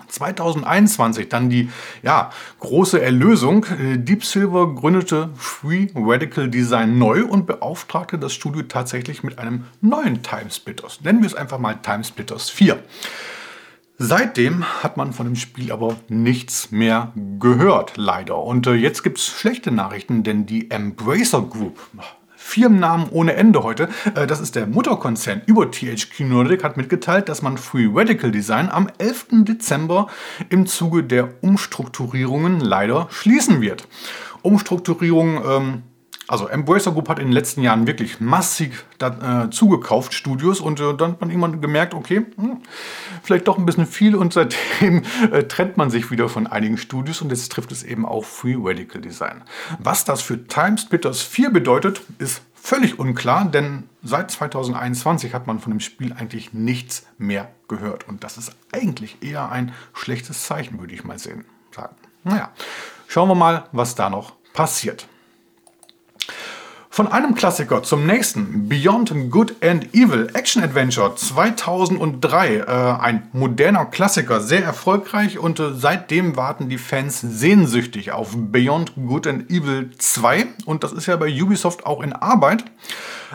2021 0.07 1.29
dann 1.29 1.50
die 1.50 1.69
ja, 2.01 2.31
große 2.59 3.01
Erlösung. 3.01 3.65
Äh, 3.65 3.97
Deep 3.97 4.23
Silver 4.23 4.73
gründete 4.73 5.29
Free 5.35 5.88
Radical 5.95 6.50
Design 6.50 6.97
neu 6.97 7.25
und 7.25 7.45
beauftragte 7.45 8.17
das 8.17 8.33
Studio 8.33 8.63
tatsächlich 8.63 9.23
mit 9.23 9.39
einem 9.39 9.65
neuen 9.81 10.21
Timesplitters. 10.23 11.01
Nennen 11.01 11.21
wir 11.21 11.27
es 11.27 11.35
einfach 11.35 11.59
mal 11.59 11.75
Timesplitters 11.81 12.50
4. 12.50 12.79
Seitdem 13.97 14.65
hat 14.83 14.97
man 14.97 15.13
von 15.13 15.27
dem 15.27 15.35
Spiel 15.35 15.71
aber 15.71 15.95
nichts 16.09 16.71
mehr 16.71 17.13
gehört, 17.39 17.93
leider. 17.95 18.38
Und 18.39 18.67
äh, 18.67 18.73
jetzt 18.73 19.03
gibt 19.03 19.19
es 19.19 19.27
schlechte 19.27 19.71
Nachrichten, 19.71 20.23
denn 20.23 20.45
die 20.45 20.71
Embracer 20.71 21.41
Group, 21.43 21.79
Firmennamen 22.43 23.07
ohne 23.09 23.33
Ende 23.33 23.63
heute. 23.63 23.89
Äh, 24.15 24.27
das 24.27 24.39
ist 24.39 24.55
der 24.55 24.67
Mutterkonzern 24.67 25.41
über 25.45 25.71
THQ 25.71 26.19
Nordic, 26.19 26.63
hat 26.63 26.77
mitgeteilt, 26.77 27.29
dass 27.29 27.41
man 27.41 27.57
Free 27.57 27.89
Radical 27.91 28.31
Design 28.31 28.69
am 28.69 28.89
11. 28.97 29.27
Dezember 29.45 30.07
im 30.50 30.67
Zuge 30.67 31.03
der 31.03 31.29
Umstrukturierungen 31.41 32.59
leider 32.59 33.07
schließen 33.09 33.62
wird. 33.62 33.88
Umstrukturierung 34.41 35.41
ähm, 35.45 35.83
Also 36.27 36.47
Embracer 36.47 36.91
Group 36.93 37.09
hat 37.09 37.19
in 37.19 37.27
den 37.27 37.33
letzten 37.33 37.61
Jahren 37.61 37.85
wirklich 37.85 38.21
massiv 38.21 38.85
da, 38.97 39.45
äh, 39.45 39.49
zugekauft, 39.49 40.13
Studios, 40.13 40.61
und 40.61 40.79
äh, 40.79 40.93
dann 40.95 41.13
hat 41.13 41.21
man 41.21 41.29
irgendwann 41.29 41.61
gemerkt, 41.61 41.93
okay, 41.93 42.25
hm, 42.37 42.61
vielleicht 43.23 43.47
doch 43.47 43.57
ein 43.57 43.65
bisschen 43.65 43.85
viel 43.85 44.15
und 44.15 44.31
seitdem 44.33 45.03
äh, 45.31 45.43
trennt 45.43 45.75
man 45.75 45.89
sich 45.89 46.11
wieder 46.11 46.29
von 46.29 46.47
einigen 46.47 46.77
Studios 46.77 47.21
und 47.21 47.29
jetzt 47.29 47.51
trifft 47.51 47.71
es 47.71 47.83
eben 47.83 48.05
auch 48.05 48.23
Free 48.23 48.55
Radical 48.57 49.01
Design. 49.01 49.43
Was 49.79 50.05
das 50.05 50.21
für 50.21 50.47
Time 50.47 50.77
Splitters 50.77 51.21
4 51.21 51.49
bedeutet, 51.49 52.01
ist 52.19 52.41
völlig 52.55 52.97
unklar, 52.97 53.43
denn 53.43 53.89
seit 54.01 54.31
2021 54.31 55.33
hat 55.33 55.47
man 55.47 55.59
von 55.59 55.73
dem 55.73 55.81
Spiel 55.81 56.13
eigentlich 56.13 56.53
nichts 56.53 57.05
mehr 57.17 57.49
gehört 57.67 58.07
und 58.07 58.23
das 58.23 58.37
ist 58.37 58.55
eigentlich 58.71 59.17
eher 59.21 59.51
ein 59.51 59.73
schlechtes 59.93 60.45
Zeichen, 60.45 60.79
würde 60.79 60.93
ich 60.93 61.03
mal 61.03 61.19
sehen, 61.19 61.43
sagen. 61.75 61.95
Naja, 62.23 62.51
schauen 63.07 63.27
wir 63.27 63.35
mal, 63.35 63.65
was 63.73 63.95
da 63.95 64.09
noch 64.09 64.33
passiert. 64.53 65.07
Von 66.93 67.07
einem 67.07 67.33
Klassiker 67.33 67.81
zum 67.81 68.05
nächsten. 68.05 68.69
Beyond 68.69 69.31
Good 69.31 69.63
and 69.63 69.95
Evil 69.95 70.29
Action 70.35 70.62
Adventure 70.63 71.15
2003. 71.15 72.57
Äh, 72.57 72.65
ein 72.67 73.29
moderner 73.33 73.85
Klassiker, 73.85 74.39
sehr 74.39 74.63
erfolgreich 74.63 75.39
und 75.39 75.59
äh, 75.59 75.73
seitdem 75.73 76.38
warten 76.38 76.69
die 76.69 76.77
Fans 76.77 77.19
sehnsüchtig 77.19 78.12
auf 78.12 78.35
Beyond 78.38 78.93
Good 78.95 79.25
and 79.25 79.50
Evil 79.50 79.89
2. 79.97 80.45
Und 80.65 80.83
das 80.83 80.91
ist 80.91 81.07
ja 81.07 81.15
bei 81.15 81.33
Ubisoft 81.41 81.83
auch 81.88 82.03
in 82.03 82.13
Arbeit. 82.13 82.63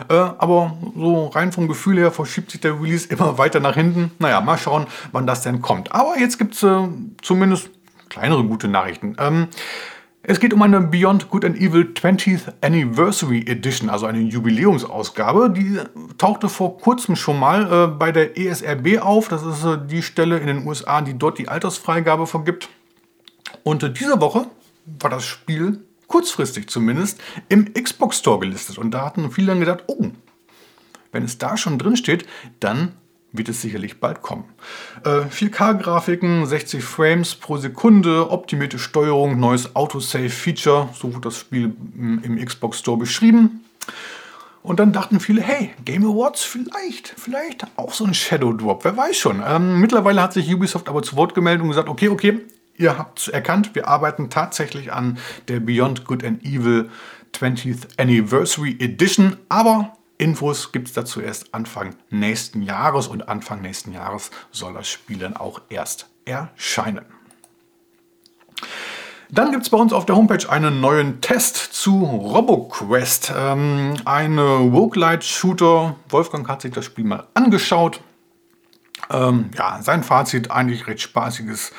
Äh, 0.07 0.13
aber 0.13 0.77
so 0.95 1.27
rein 1.27 1.51
vom 1.51 1.67
Gefühl 1.67 1.97
her 1.97 2.13
verschiebt 2.13 2.51
sich 2.51 2.61
der 2.61 2.81
Release 2.81 3.07
immer 3.09 3.37
weiter 3.37 3.59
nach 3.59 3.75
hinten. 3.75 4.11
Naja, 4.19 4.39
mal 4.39 4.57
schauen, 4.57 4.87
wann 5.11 5.27
das 5.27 5.43
denn 5.43 5.61
kommt. 5.61 5.91
Aber 5.91 6.17
jetzt 6.17 6.37
gibt 6.37 6.53
es 6.53 6.63
äh, 6.63 6.87
zumindest 7.21 7.71
kleinere 8.07 8.45
gute 8.45 8.69
Nachrichten. 8.69 9.17
Ähm, 9.19 9.49
es 10.21 10.39
geht 10.39 10.53
um 10.53 10.61
eine 10.61 10.81
Beyond 10.81 11.29
Good 11.29 11.45
and 11.45 11.55
Evil 11.55 11.93
20th 11.93 12.53
Anniversary 12.61 13.45
Edition, 13.47 13.89
also 13.89 14.05
eine 14.05 14.19
Jubiläumsausgabe. 14.19 15.49
Die 15.49 15.79
tauchte 16.17 16.49
vor 16.49 16.77
kurzem 16.77 17.15
schon 17.15 17.39
mal 17.39 17.71
äh, 17.71 17.87
bei 17.87 18.11
der 18.11 18.37
ESRB 18.37 18.99
auf. 18.99 19.29
Das 19.29 19.43
ist 19.43 19.63
äh, 19.63 19.77
die 19.87 20.03
Stelle 20.03 20.37
in 20.39 20.47
den 20.47 20.67
USA, 20.67 21.01
die 21.01 21.17
dort 21.17 21.37
die 21.37 21.47
Altersfreigabe 21.47 22.27
vergibt. 22.27 22.67
Und 23.63 23.81
äh, 23.81 23.91
diese 23.91 24.19
Woche 24.19 24.47
war 24.99 25.09
das 25.09 25.25
Spiel, 25.25 25.85
kurzfristig 26.07 26.67
zumindest, 26.69 27.21
im 27.47 27.73
Xbox 27.73 28.17
Store 28.17 28.39
gelistet. 28.39 28.77
Und 28.77 28.91
da 28.91 29.05
hatten 29.05 29.31
viele 29.31 29.47
dann 29.47 29.61
gedacht, 29.61 29.85
oh, 29.87 30.07
wenn 31.13 31.23
es 31.23 31.37
da 31.37 31.55
schon 31.55 31.79
drin 31.79 31.95
steht, 31.95 32.27
dann 32.59 32.91
wird 33.31 33.49
es 33.49 33.61
sicherlich 33.61 33.99
bald 33.99 34.21
kommen. 34.21 34.45
Äh, 35.03 35.25
4K-Grafiken, 35.29 36.45
60 36.45 36.83
Frames 36.83 37.35
pro 37.35 37.57
Sekunde, 37.57 38.31
optimierte 38.31 38.79
Steuerung, 38.79 39.39
neues 39.39 39.75
Autosave-Feature, 39.75 40.89
so 40.93 41.13
wird 41.13 41.25
das 41.25 41.37
Spiel 41.37 41.73
im, 41.95 42.21
im 42.23 42.43
Xbox 42.43 42.79
Store 42.79 42.97
beschrieben. 42.97 43.63
Und 44.61 44.79
dann 44.79 44.91
dachten 44.91 45.19
viele, 45.19 45.41
hey, 45.41 45.71
Game 45.85 46.03
Awards 46.05 46.43
vielleicht, 46.43 47.13
vielleicht 47.17 47.65
auch 47.77 47.93
so 47.93 48.05
ein 48.05 48.13
Shadow 48.13 48.51
Drop, 48.53 48.83
wer 48.83 48.97
weiß 48.97 49.17
schon. 49.17 49.41
Ähm, 49.45 49.79
mittlerweile 49.79 50.21
hat 50.21 50.33
sich 50.33 50.53
Ubisoft 50.53 50.89
aber 50.89 51.01
zu 51.01 51.15
Wort 51.15 51.33
gemeldet 51.33 51.63
und 51.63 51.69
gesagt, 51.69 51.87
okay, 51.87 52.09
okay, 52.09 52.41
ihr 52.75 52.97
habt 52.97 53.19
es 53.19 53.27
erkannt, 53.27 53.73
wir 53.73 53.87
arbeiten 53.87 54.29
tatsächlich 54.29 54.91
an 54.91 55.17
der 55.47 55.59
Beyond 55.59 56.05
Good 56.05 56.23
and 56.23 56.43
Evil 56.43 56.89
20th 57.33 57.87
Anniversary 57.97 58.75
Edition, 58.79 59.37
aber 59.49 59.93
Infos 60.19 60.73
gibt 60.73 60.89
es 60.89 60.93
dazu 60.93 61.21
erst 61.21 61.53
Anfang 61.53 61.95
nächsten 62.09 62.61
Jahres 62.61 63.07
und 63.07 63.29
Anfang 63.29 63.61
nächsten 63.61 63.93
Jahres 63.93 64.31
soll 64.51 64.73
das 64.73 64.87
Spiel 64.87 65.17
dann 65.17 65.35
auch 65.37 65.61
erst 65.69 66.09
erscheinen. 66.25 67.05
Dann 69.31 69.51
gibt 69.51 69.63
es 69.63 69.69
bei 69.69 69.77
uns 69.77 69.93
auf 69.93 70.05
der 70.05 70.17
Homepage 70.17 70.49
einen 70.49 70.81
neuen 70.81 71.21
Test 71.21 71.55
zu 71.55 72.03
RoboQuest. 72.03 73.31
Ähm, 73.37 73.93
eine 74.03 74.41
Roguelite-Shooter. 74.41 75.95
Wolfgang 76.09 76.47
hat 76.49 76.63
sich 76.63 76.73
das 76.73 76.83
Spiel 76.83 77.05
mal 77.05 77.27
angeschaut. 77.33 78.01
Ähm, 79.09 79.51
ja, 79.57 79.81
sein 79.81 80.03
Fazit 80.03 80.51
eigentlich 80.51 80.87
recht 80.87 81.01
spaßiges 81.01 81.71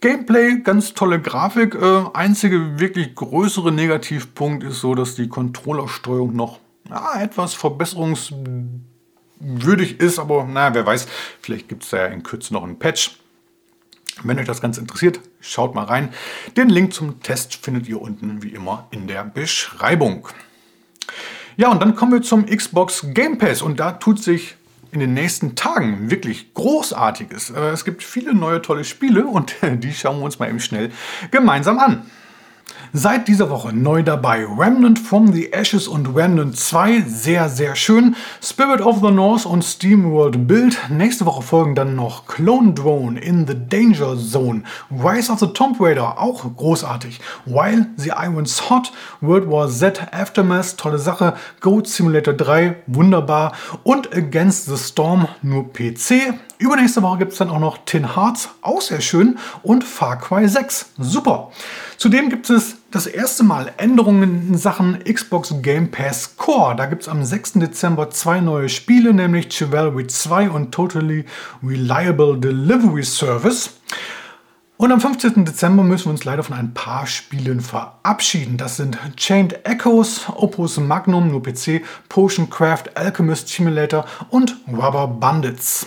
Gameplay, 0.00 0.60
ganz 0.60 0.94
tolle 0.94 1.20
Grafik. 1.20 1.74
Äh, 1.74 2.04
einzige 2.14 2.78
wirklich 2.78 3.16
größere 3.16 3.72
Negativpunkt 3.72 4.62
ist 4.62 4.80
so, 4.80 4.94
dass 4.94 5.16
die 5.16 5.28
Controllersteuerung 5.28 6.36
noch 6.36 6.60
ja, 6.88 7.20
etwas 7.20 7.54
verbesserungswürdig 7.54 10.00
ist, 10.00 10.18
aber 10.18 10.44
naja, 10.44 10.74
wer 10.74 10.86
weiß, 10.86 11.06
vielleicht 11.40 11.68
gibt 11.68 11.84
es 11.84 11.90
da 11.90 11.98
ja 11.98 12.06
in 12.06 12.22
Kürze 12.22 12.54
noch 12.54 12.62
einen 12.62 12.78
Patch. 12.78 13.16
Wenn 14.22 14.38
euch 14.38 14.46
das 14.46 14.60
Ganze 14.60 14.80
interessiert, 14.80 15.20
schaut 15.40 15.74
mal 15.74 15.84
rein. 15.84 16.12
Den 16.56 16.68
Link 16.68 16.92
zum 16.92 17.22
Test 17.22 17.54
findet 17.54 17.88
ihr 17.88 18.00
unten 18.00 18.42
wie 18.42 18.50
immer 18.50 18.86
in 18.90 19.06
der 19.06 19.24
Beschreibung. 19.24 20.28
Ja, 21.56 21.70
und 21.70 21.80
dann 21.80 21.94
kommen 21.94 22.12
wir 22.12 22.22
zum 22.22 22.46
Xbox 22.46 23.06
Game 23.14 23.38
Pass 23.38 23.62
und 23.62 23.80
da 23.80 23.92
tut 23.92 24.22
sich 24.22 24.56
in 24.92 25.00
den 25.00 25.14
nächsten 25.14 25.54
Tagen 25.54 26.10
wirklich 26.10 26.52
Großartiges. 26.54 27.50
Äh, 27.50 27.70
es 27.70 27.84
gibt 27.84 28.02
viele 28.02 28.34
neue 28.34 28.62
tolle 28.62 28.84
Spiele 28.84 29.26
und 29.26 29.54
die 29.62 29.92
schauen 29.92 30.18
wir 30.18 30.24
uns 30.24 30.38
mal 30.38 30.48
eben 30.48 30.60
schnell 30.60 30.90
gemeinsam 31.30 31.78
an. 31.78 32.10
Seit 32.92 33.28
dieser 33.28 33.50
Woche 33.50 33.72
neu 33.72 34.02
dabei 34.02 34.44
Remnant 34.44 34.98
from 34.98 35.32
the 35.32 35.52
Ashes 35.52 35.86
und 35.86 36.12
Remnant 36.12 36.56
2, 36.56 37.02
sehr, 37.02 37.48
sehr 37.48 37.76
schön. 37.76 38.16
Spirit 38.42 38.80
of 38.80 38.98
the 39.00 39.12
North 39.12 39.46
und 39.46 39.62
SteamWorld 39.64 40.48
Build. 40.48 40.76
Nächste 40.88 41.24
Woche 41.24 41.42
folgen 41.42 41.76
dann 41.76 41.94
noch 41.94 42.26
Clone 42.26 42.72
Drone 42.72 43.20
in 43.20 43.46
the 43.46 43.54
Danger 43.54 44.18
Zone. 44.18 44.64
Rise 44.90 45.30
of 45.30 45.38
the 45.38 45.46
Tomb 45.46 45.76
Raider, 45.78 46.18
auch 46.18 46.44
großartig. 46.56 47.20
While 47.46 47.86
the 47.96 48.10
Iron's 48.10 48.68
Hot, 48.68 48.90
World 49.20 49.48
War 49.48 49.68
Z 49.68 50.12
Aftermath, 50.12 50.76
tolle 50.76 50.98
Sache. 50.98 51.34
Goat 51.60 51.86
Simulator 51.86 52.34
3, 52.34 52.74
wunderbar. 52.88 53.52
Und 53.84 54.12
Against 54.16 54.66
the 54.66 54.76
Storm, 54.76 55.28
nur 55.42 55.72
PC. 55.72 56.34
Übernächste 56.58 57.02
Woche 57.02 57.18
gibt 57.18 57.32
es 57.32 57.38
dann 57.38 57.50
auch 57.50 57.60
noch 57.60 57.78
Tin 57.86 58.16
Hearts, 58.16 58.50
auch 58.60 58.82
sehr 58.82 59.00
schön, 59.00 59.38
und 59.62 59.82
Far 59.82 60.18
Cry 60.18 60.46
6, 60.46 60.92
super. 60.98 61.52
Zudem 61.96 62.28
gibt 62.28 62.50
es 62.50 62.79
das 62.90 63.06
erste 63.06 63.44
Mal 63.44 63.72
Änderungen 63.76 64.48
in 64.48 64.58
Sachen 64.58 64.98
Xbox 65.04 65.54
Game 65.62 65.90
Pass 65.90 66.36
Core. 66.36 66.74
Da 66.74 66.86
gibt 66.86 67.02
es 67.02 67.08
am 67.08 67.24
6. 67.24 67.54
Dezember 67.54 68.10
zwei 68.10 68.40
neue 68.40 68.68
Spiele, 68.68 69.14
nämlich 69.14 69.48
Chivalry 69.48 70.06
2 70.06 70.50
und 70.50 70.72
Totally 70.72 71.24
Reliable 71.62 72.38
Delivery 72.38 73.04
Service. 73.04 73.70
Und 74.76 74.90
am 74.92 75.00
15. 75.00 75.44
Dezember 75.44 75.84
müssen 75.84 76.06
wir 76.06 76.12
uns 76.12 76.24
leider 76.24 76.42
von 76.42 76.56
ein 76.56 76.74
paar 76.74 77.06
Spielen 77.06 77.60
verabschieden. 77.60 78.56
Das 78.56 78.76
sind 78.78 78.98
Chained 79.16 79.64
Echoes, 79.66 80.22
Opus 80.34 80.78
Magnum, 80.78 81.30
nur 81.30 81.42
PC, 81.42 81.82
Potion 82.08 82.50
Craft, 82.50 82.96
Alchemist 82.96 83.48
Simulator 83.48 84.04
und 84.30 84.56
Rubber 84.66 85.06
Bandits. 85.06 85.86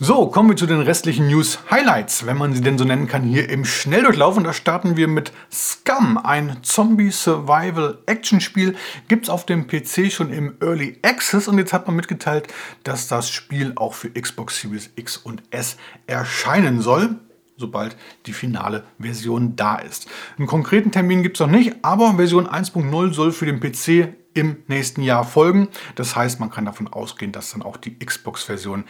So, 0.00 0.28
kommen 0.28 0.50
wir 0.50 0.56
zu 0.56 0.66
den 0.66 0.80
restlichen 0.80 1.26
News 1.26 1.58
Highlights, 1.70 2.24
wenn 2.24 2.36
man 2.36 2.54
sie 2.54 2.60
denn 2.60 2.78
so 2.78 2.84
nennen 2.84 3.08
kann, 3.08 3.24
hier 3.24 3.48
im 3.48 3.64
Schnelldurchlauf. 3.64 4.36
Und 4.36 4.44
da 4.44 4.52
starten 4.52 4.96
wir 4.96 5.08
mit 5.08 5.32
Scum, 5.52 6.18
ein 6.18 6.58
Zombie-Survival-Action-Spiel. 6.62 8.76
Gibt 9.08 9.24
es 9.24 9.30
auf 9.30 9.44
dem 9.44 9.66
PC 9.66 10.12
schon 10.12 10.32
im 10.32 10.54
Early 10.60 10.98
Access 11.02 11.48
und 11.48 11.58
jetzt 11.58 11.72
hat 11.72 11.88
man 11.88 11.96
mitgeteilt, 11.96 12.46
dass 12.84 13.08
das 13.08 13.30
Spiel 13.30 13.72
auch 13.74 13.94
für 13.94 14.10
Xbox 14.10 14.60
Series 14.60 14.90
X 14.94 15.16
und 15.16 15.42
S 15.50 15.76
erscheinen 16.06 16.80
soll 16.80 17.16
sobald 17.60 17.96
die 18.26 18.32
finale 18.32 18.84
Version 19.00 19.56
da 19.56 19.78
ist. 19.78 20.08
Einen 20.38 20.46
konkreten 20.46 20.92
Termin 20.92 21.24
gibt 21.24 21.36
es 21.36 21.40
noch 21.40 21.52
nicht, 21.52 21.74
aber 21.82 22.14
Version 22.14 22.46
1.0 22.46 23.12
soll 23.12 23.32
für 23.32 23.46
den 23.46 23.58
PC 23.58 24.14
im 24.34 24.58
nächsten 24.68 25.02
Jahr 25.02 25.24
folgen. 25.24 25.68
Das 25.96 26.14
heißt, 26.14 26.38
man 26.38 26.50
kann 26.50 26.64
davon 26.64 26.88
ausgehen, 26.88 27.32
dass 27.32 27.50
dann 27.50 27.62
auch 27.62 27.76
die 27.76 27.98
Xbox-Version 27.98 28.84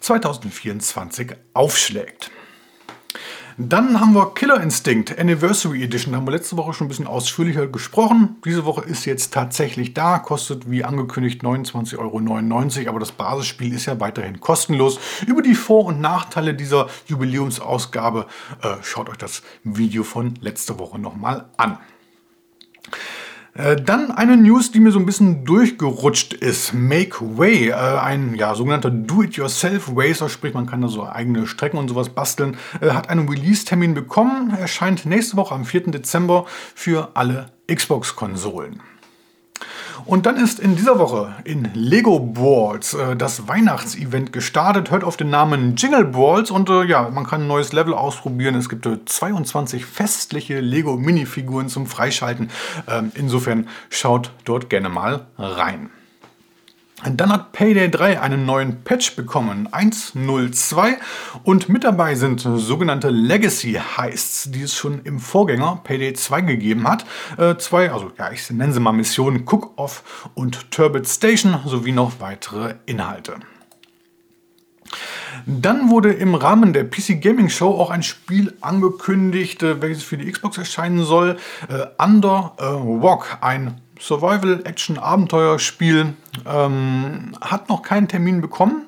2024 0.00 1.34
aufschlägt. 1.54 2.30
Dann 3.60 3.98
haben 3.98 4.14
wir 4.14 4.34
Killer 4.34 4.62
Instinct 4.62 5.18
Anniversary 5.18 5.82
Edition. 5.82 6.12
Da 6.12 6.18
haben 6.18 6.28
wir 6.28 6.30
letzte 6.30 6.56
Woche 6.56 6.72
schon 6.74 6.86
ein 6.86 6.90
bisschen 6.90 7.08
ausführlicher 7.08 7.66
gesprochen. 7.66 8.36
Diese 8.44 8.64
Woche 8.64 8.84
ist 8.84 9.04
jetzt 9.04 9.34
tatsächlich 9.34 9.94
da, 9.94 10.20
kostet 10.20 10.70
wie 10.70 10.84
angekündigt 10.84 11.42
29,99 11.42 11.98
Euro. 12.78 12.90
Aber 12.90 13.00
das 13.00 13.10
Basisspiel 13.10 13.74
ist 13.74 13.86
ja 13.86 13.98
weiterhin 13.98 14.38
kostenlos. 14.38 15.00
Über 15.26 15.42
die 15.42 15.56
Vor- 15.56 15.86
und 15.86 16.00
Nachteile 16.00 16.54
dieser 16.54 16.86
Jubiläumsausgabe 17.06 18.26
äh, 18.62 18.76
schaut 18.82 19.08
euch 19.08 19.18
das 19.18 19.42
Video 19.64 20.04
von 20.04 20.36
letzter 20.40 20.78
Woche 20.78 21.00
nochmal 21.00 21.46
an. 21.56 21.78
Äh, 23.54 23.76
dann 23.76 24.10
eine 24.10 24.36
News, 24.36 24.70
die 24.70 24.80
mir 24.80 24.92
so 24.92 24.98
ein 24.98 25.06
bisschen 25.06 25.44
durchgerutscht 25.44 26.32
ist. 26.34 26.74
Make 26.74 27.38
Way, 27.38 27.68
äh, 27.68 27.74
ein 27.74 28.34
ja, 28.34 28.54
sogenannter 28.54 28.90
Do-it-yourself-Racer, 28.90 30.28
sprich 30.28 30.54
man 30.54 30.66
kann 30.66 30.80
da 30.80 30.88
so 30.88 31.04
eigene 31.06 31.46
Strecken 31.46 31.78
und 31.78 31.88
sowas 31.88 32.10
basteln, 32.10 32.56
äh, 32.80 32.90
hat 32.90 33.10
einen 33.10 33.28
Release-Termin 33.28 33.94
bekommen. 33.94 34.50
Erscheint 34.50 35.06
nächste 35.06 35.36
Woche 35.36 35.54
am 35.54 35.64
4. 35.64 35.90
Dezember 35.90 36.46
für 36.74 37.10
alle 37.14 37.46
Xbox-Konsolen. 37.72 38.80
Und 40.04 40.24
dann 40.24 40.36
ist 40.36 40.58
in 40.58 40.74
dieser 40.74 40.98
Woche 40.98 41.34
in 41.44 41.68
Lego 41.74 42.18
Balls 42.18 42.94
äh, 42.94 43.14
das 43.14 43.46
Weihnachtsevent 43.46 44.32
gestartet. 44.32 44.90
Hört 44.90 45.04
auf 45.04 45.16
den 45.16 45.28
Namen 45.30 45.76
Jingle 45.76 46.04
Balls 46.04 46.50
und 46.50 46.70
äh, 46.70 46.84
ja, 46.84 47.10
man 47.10 47.26
kann 47.26 47.42
ein 47.42 47.46
neues 47.46 47.72
Level 47.72 47.92
ausprobieren. 47.92 48.54
Es 48.54 48.68
gibt 48.68 48.86
äh, 48.86 49.04
22 49.04 49.84
festliche 49.84 50.60
Lego 50.60 50.96
Minifiguren 50.96 51.68
zum 51.68 51.86
Freischalten. 51.86 52.50
Ähm, 52.88 53.12
insofern 53.14 53.68
schaut 53.90 54.32
dort 54.44 54.70
gerne 54.70 54.88
mal 54.88 55.26
rein. 55.36 55.90
Dann 57.04 57.32
hat 57.32 57.52
Payday 57.52 57.90
3 57.90 58.20
einen 58.20 58.44
neuen 58.44 58.82
Patch 58.82 59.14
bekommen, 59.14 59.68
1.02, 59.68 60.96
und 61.44 61.68
mit 61.68 61.84
dabei 61.84 62.16
sind 62.16 62.40
sogenannte 62.40 63.10
Legacy 63.10 63.80
Heists, 63.96 64.50
die 64.50 64.62
es 64.62 64.74
schon 64.74 65.02
im 65.04 65.20
Vorgänger 65.20 65.80
Payday 65.84 66.14
2 66.14 66.40
gegeben 66.40 66.88
hat. 66.88 67.04
Äh, 67.36 67.56
zwei, 67.58 67.92
also 67.92 68.10
ja, 68.18 68.32
ich 68.32 68.50
nenne 68.50 68.72
sie 68.72 68.80
mal 68.80 68.92
Missionen 68.92 69.44
Cook-Off 69.46 70.30
und 70.34 70.72
Turbid 70.72 71.06
Station 71.08 71.60
sowie 71.66 71.92
noch 71.92 72.18
weitere 72.18 72.74
Inhalte. 72.86 73.36
Dann 75.46 75.90
wurde 75.90 76.12
im 76.12 76.34
Rahmen 76.34 76.72
der 76.72 76.84
PC 76.84 77.20
Gaming 77.20 77.48
Show 77.48 77.70
auch 77.70 77.90
ein 77.90 78.02
Spiel 78.02 78.54
angekündigt, 78.60 79.62
äh, 79.62 79.80
welches 79.80 80.02
für 80.02 80.18
die 80.18 80.30
Xbox 80.30 80.58
erscheinen 80.58 81.04
soll. 81.04 81.38
Äh, 81.68 81.86
Under 82.02 82.54
a 82.58 82.74
Walk, 82.82 83.38
ein 83.40 83.80
Survival-Action-Abenteuerspiel 84.00 86.14
ähm, 86.46 87.36
hat 87.40 87.68
noch 87.68 87.82
keinen 87.82 88.08
Termin 88.08 88.40
bekommen. 88.40 88.86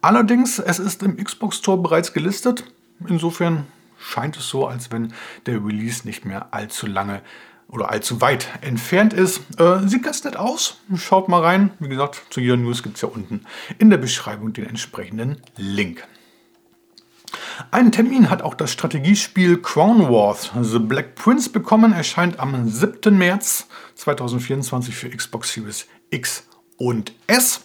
Allerdings, 0.00 0.58
es 0.58 0.78
ist 0.78 1.02
im 1.02 1.16
Xbox 1.16 1.58
Store 1.58 1.78
bereits 1.78 2.12
gelistet. 2.12 2.64
Insofern 3.08 3.66
scheint 3.98 4.36
es 4.36 4.48
so, 4.48 4.66
als 4.66 4.92
wenn 4.92 5.12
der 5.46 5.64
Release 5.64 6.06
nicht 6.06 6.24
mehr 6.24 6.48
allzu 6.52 6.86
lange 6.86 7.22
oder 7.68 7.90
allzu 7.90 8.20
weit 8.20 8.48
entfernt 8.60 9.12
ist. 9.12 9.40
Äh, 9.58 9.86
sieht 9.86 10.02
ganz 10.02 10.24
nett 10.24 10.36
aus. 10.36 10.78
Schaut 10.96 11.28
mal 11.28 11.42
rein. 11.42 11.70
Wie 11.78 11.88
gesagt, 11.88 12.22
zu 12.30 12.40
jeder 12.40 12.56
News 12.56 12.82
gibt 12.82 12.96
es 12.96 13.02
ja 13.02 13.08
unten 13.08 13.44
in 13.78 13.90
der 13.90 13.98
Beschreibung 13.98 14.52
den 14.52 14.66
entsprechenden 14.66 15.42
Link. 15.56 16.06
Einen 17.70 17.92
Termin 17.92 18.30
hat 18.30 18.42
auch 18.42 18.54
das 18.54 18.72
Strategiespiel 18.72 19.60
Crown 19.60 20.08
Wars 20.08 20.50
The 20.60 20.78
Black 20.78 21.16
Prince 21.16 21.50
bekommen, 21.50 21.92
erscheint 21.92 22.38
am 22.38 22.68
7. 22.68 23.16
März 23.16 23.66
2024 23.96 24.94
für 24.94 25.10
Xbox 25.10 25.52
Series 25.52 25.86
X 26.10 26.46
und 26.76 27.12
S. 27.26 27.64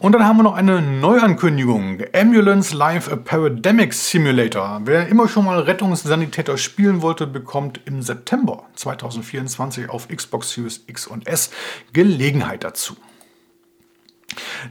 Und 0.00 0.12
dann 0.12 0.24
haben 0.24 0.38
wir 0.38 0.42
noch 0.42 0.54
eine 0.54 0.82
Neuankündigung. 0.82 2.00
Ambulance 2.12 2.74
Live 2.74 3.10
a 3.10 3.14
Parademic 3.14 3.94
Simulator. 3.94 4.80
Wer 4.84 5.06
immer 5.06 5.28
schon 5.28 5.44
mal 5.44 5.60
Rettungssanitäter 5.60 6.58
spielen 6.58 7.00
wollte, 7.00 7.28
bekommt 7.28 7.80
im 7.84 8.02
September 8.02 8.64
2024 8.74 9.88
auf 9.88 10.08
Xbox 10.08 10.50
Series 10.50 10.82
X 10.88 11.06
und 11.06 11.28
S 11.28 11.50
Gelegenheit 11.92 12.64
dazu. 12.64 12.96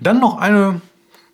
Dann 0.02 0.20
noch 0.20 0.38
eine, 0.38 0.82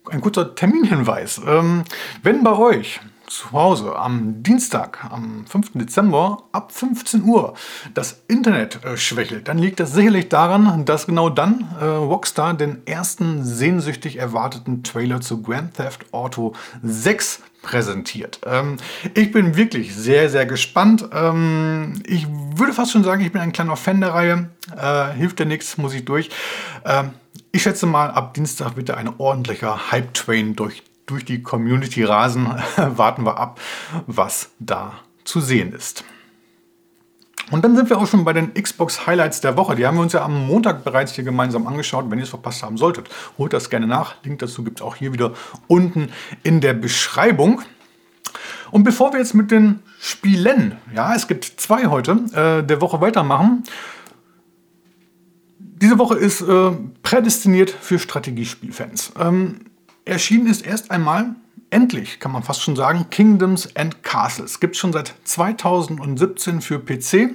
ein 0.10 0.22
kurzer 0.22 0.54
Terminhinweis. 0.54 1.42
Ähm, 1.46 1.84
wenn 2.22 2.44
bei 2.44 2.56
euch 2.56 3.00
zu 3.34 3.52
Hause 3.52 3.96
am 3.96 4.44
Dienstag, 4.44 5.06
am 5.10 5.46
5. 5.48 5.72
Dezember 5.74 6.44
ab 6.52 6.72
15 6.72 7.24
Uhr 7.24 7.56
das 7.94 8.22
Internet 8.28 8.84
äh, 8.86 8.96
schwächelt, 8.96 9.48
dann 9.48 9.58
liegt 9.58 9.80
das 9.80 9.92
sicherlich 9.92 10.30
daran, 10.30 10.86
dass 10.86 11.08
genau 11.08 11.30
dann 11.30 11.68
äh, 11.82 11.86
Rockstar 11.86 12.54
den 12.54 12.86
ersten 12.86 13.44
sehnsüchtig 13.44 14.18
erwarteten 14.18 14.84
Trailer 14.84 15.20
zu 15.20 15.42
Grand 15.42 15.74
Theft 15.74 16.14
Auto 16.14 16.54
6 16.84 17.42
präsentiert. 17.64 18.40
Ähm, 18.46 18.78
ich 19.16 19.32
bin 19.32 19.56
wirklich 19.56 19.96
sehr, 19.96 20.30
sehr 20.30 20.46
gespannt. 20.46 21.10
Ähm, 21.12 22.04
ich 22.06 22.28
würde 22.30 22.74
fast 22.74 22.92
schon 22.92 23.04
sagen, 23.04 23.24
ich 23.24 23.32
bin 23.32 23.42
ein 23.42 23.54
kleiner 23.54 23.78
Fan 23.78 24.02
der 24.02 24.14
Reihe. 24.14 24.50
Äh, 24.78 25.14
hilft 25.14 25.40
ja 25.40 25.46
nichts, 25.46 25.78
muss 25.78 25.96
ich 25.96 26.06
durch. 26.06 26.30
Ähm, 26.86 27.12
ich 27.52 27.64
schätze 27.64 27.88
mal, 27.88 28.12
ab 28.12 28.36
Dienstag 28.36 28.76
wird 28.76 28.92
ein 28.92 29.10
ordentlicher 29.18 29.92
Hype-Train 29.92 30.56
durch 30.56 30.84
durch 31.06 31.26
die 31.26 31.42
Community 31.42 32.04
rasen, 32.04 32.48
warten 32.78 33.26
wir 33.26 33.38
ab, 33.38 33.60
was 34.08 34.52
da 34.60 34.94
zu 35.24 35.42
sehen 35.42 35.74
ist. 35.74 36.04
Und 37.52 37.64
dann 37.64 37.76
sind 37.76 37.90
wir 37.90 37.98
auch 37.98 38.08
schon 38.08 38.24
bei 38.24 38.34
den 38.34 38.54
Xbox 38.54 39.06
Highlights 39.06 39.42
der 39.42 39.58
Woche. 39.58 39.76
Die 39.76 39.86
haben 39.86 39.96
wir 39.98 40.02
uns 40.02 40.14
ja 40.14 40.24
am 40.24 40.48
Montag 40.48 40.84
bereits 40.84 41.14
hier 41.14 41.24
gemeinsam 41.24 41.68
angeschaut. 41.68 42.10
Wenn 42.10 42.18
ihr 42.18 42.24
es 42.24 42.30
verpasst 42.30 42.64
haben 42.64 42.78
solltet, 42.78 43.10
holt 43.38 43.54
das 43.54 43.70
gerne 43.70 43.86
nach. 43.86 44.16
Link 44.24 44.40
dazu 44.40 44.64
gibt 44.64 44.80
es 44.80 44.82
auch 44.82 44.96
hier 44.96 45.14
wieder 45.14 45.34
unten 45.68 46.10
in 46.44 46.62
der 46.62 46.74
Beschreibung. 46.74 47.62
Und 48.72 48.84
bevor 48.84 49.12
wir 49.12 49.20
jetzt 49.20 49.36
mit 49.36 49.52
den 49.52 49.84
Spielen, 50.00 50.78
ja, 50.96 51.14
es 51.14 51.28
gibt 51.28 51.46
zwei 51.46 51.88
heute, 51.88 52.12
äh, 52.34 52.66
der 52.66 52.82
Woche 52.82 53.02
weitermachen. 53.02 53.64
Diese 55.60 56.00
Woche 56.00 56.16
ist 56.16 56.42
äh, 56.42 56.72
prädestiniert 57.04 57.70
für 57.70 58.00
Strategiespielfans. 58.00 59.14
Ähm, 59.20 59.66
Erschienen 60.06 60.48
ist 60.48 60.66
erst 60.66 60.92
einmal, 60.92 61.36
endlich 61.70 62.20
kann 62.20 62.32
man 62.32 62.44
fast 62.44 62.62
schon 62.62 62.76
sagen, 62.76 63.08
Kingdoms 63.10 63.76
and 63.76 64.04
Castles. 64.04 64.60
Gibt 64.60 64.76
es 64.76 64.80
schon 64.82 64.92
seit 64.92 65.14
2017 65.24 66.62
für 66.62 66.80
PC. 66.80 67.32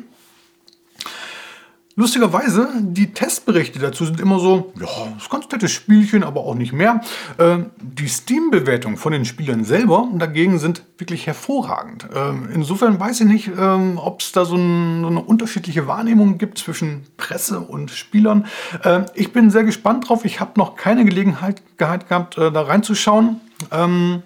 Lustigerweise, 1.98 2.68
die 2.80 3.12
Testberichte 3.12 3.80
dazu 3.80 4.04
sind 4.04 4.20
immer 4.20 4.38
so, 4.38 4.72
ja, 4.78 4.86
das 5.14 5.24
ist 5.24 5.30
ganz 5.30 5.48
nettes 5.50 5.72
Spielchen, 5.72 6.22
aber 6.22 6.42
auch 6.42 6.54
nicht 6.54 6.72
mehr. 6.72 7.00
Äh, 7.38 7.58
die 7.82 8.06
Steam-Bewertungen 8.06 8.96
von 8.96 9.10
den 9.10 9.24
Spielern 9.24 9.64
selber 9.64 10.06
dagegen 10.14 10.60
sind 10.60 10.84
wirklich 10.96 11.26
hervorragend. 11.26 12.06
Äh, 12.14 12.54
insofern 12.54 13.00
weiß 13.00 13.22
ich 13.22 13.26
nicht, 13.26 13.48
äh, 13.48 13.96
ob 13.96 14.20
es 14.20 14.30
da 14.30 14.44
so, 14.44 14.54
ein, 14.54 15.00
so, 15.00 15.08
eine 15.08 15.20
unterschiedliche 15.20 15.88
Wahrnehmung 15.88 16.38
gibt 16.38 16.58
zwischen 16.58 17.02
Presse 17.16 17.58
und 17.58 17.90
Spielern. 17.90 18.46
Äh, 18.84 19.00
ich 19.14 19.32
bin 19.32 19.50
sehr 19.50 19.64
gespannt 19.64 20.08
drauf. 20.08 20.24
Ich 20.24 20.38
habe 20.38 20.52
noch 20.54 20.76
keine 20.76 21.04
Gelegenheit 21.04 21.62
gehabt, 21.78 22.38
äh, 22.38 22.52
da 22.52 22.62
reinzuschauen. 22.62 23.40
Ähm, 23.72 24.22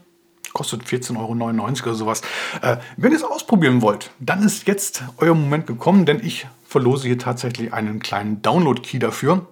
kostet 0.53 0.83
14,99 0.85 1.17
Euro 1.19 1.33
oder 1.33 1.95
sowas. 1.95 2.23
Äh, 2.61 2.77
wenn 2.97 3.13
ihr 3.13 3.19
es 3.19 3.25
ausprobieren 3.25 3.83
wollt, 3.83 4.11
dann 4.21 4.43
ist 4.43 4.67
jetzt 4.67 5.05
euer 5.19 5.35
Moment 5.35 5.67
gekommen, 5.67 6.07
denn 6.07 6.21
ich 6.25 6.47
verlose 6.67 7.07
hier 7.07 7.19
tatsächlich 7.19 7.73
einen 7.73 8.01
kleinen 8.01 8.43
Download-Key 8.43 8.99
dafür. 8.99 9.47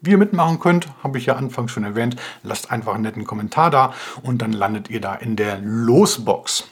Wie 0.00 0.10
ihr 0.10 0.18
mitmachen 0.18 0.60
könnt, 0.60 0.88
habe 1.02 1.18
ich 1.18 1.26
ja 1.26 1.36
anfangs 1.36 1.72
schon 1.72 1.84
erwähnt. 1.84 2.16
Lasst 2.42 2.70
einfach 2.70 2.94
einen 2.94 3.04
netten 3.04 3.24
Kommentar 3.24 3.70
da 3.70 3.94
und 4.22 4.42
dann 4.42 4.52
landet 4.52 4.90
ihr 4.90 5.00
da 5.00 5.14
in 5.14 5.34
der 5.34 5.58
Losbox. 5.60 6.64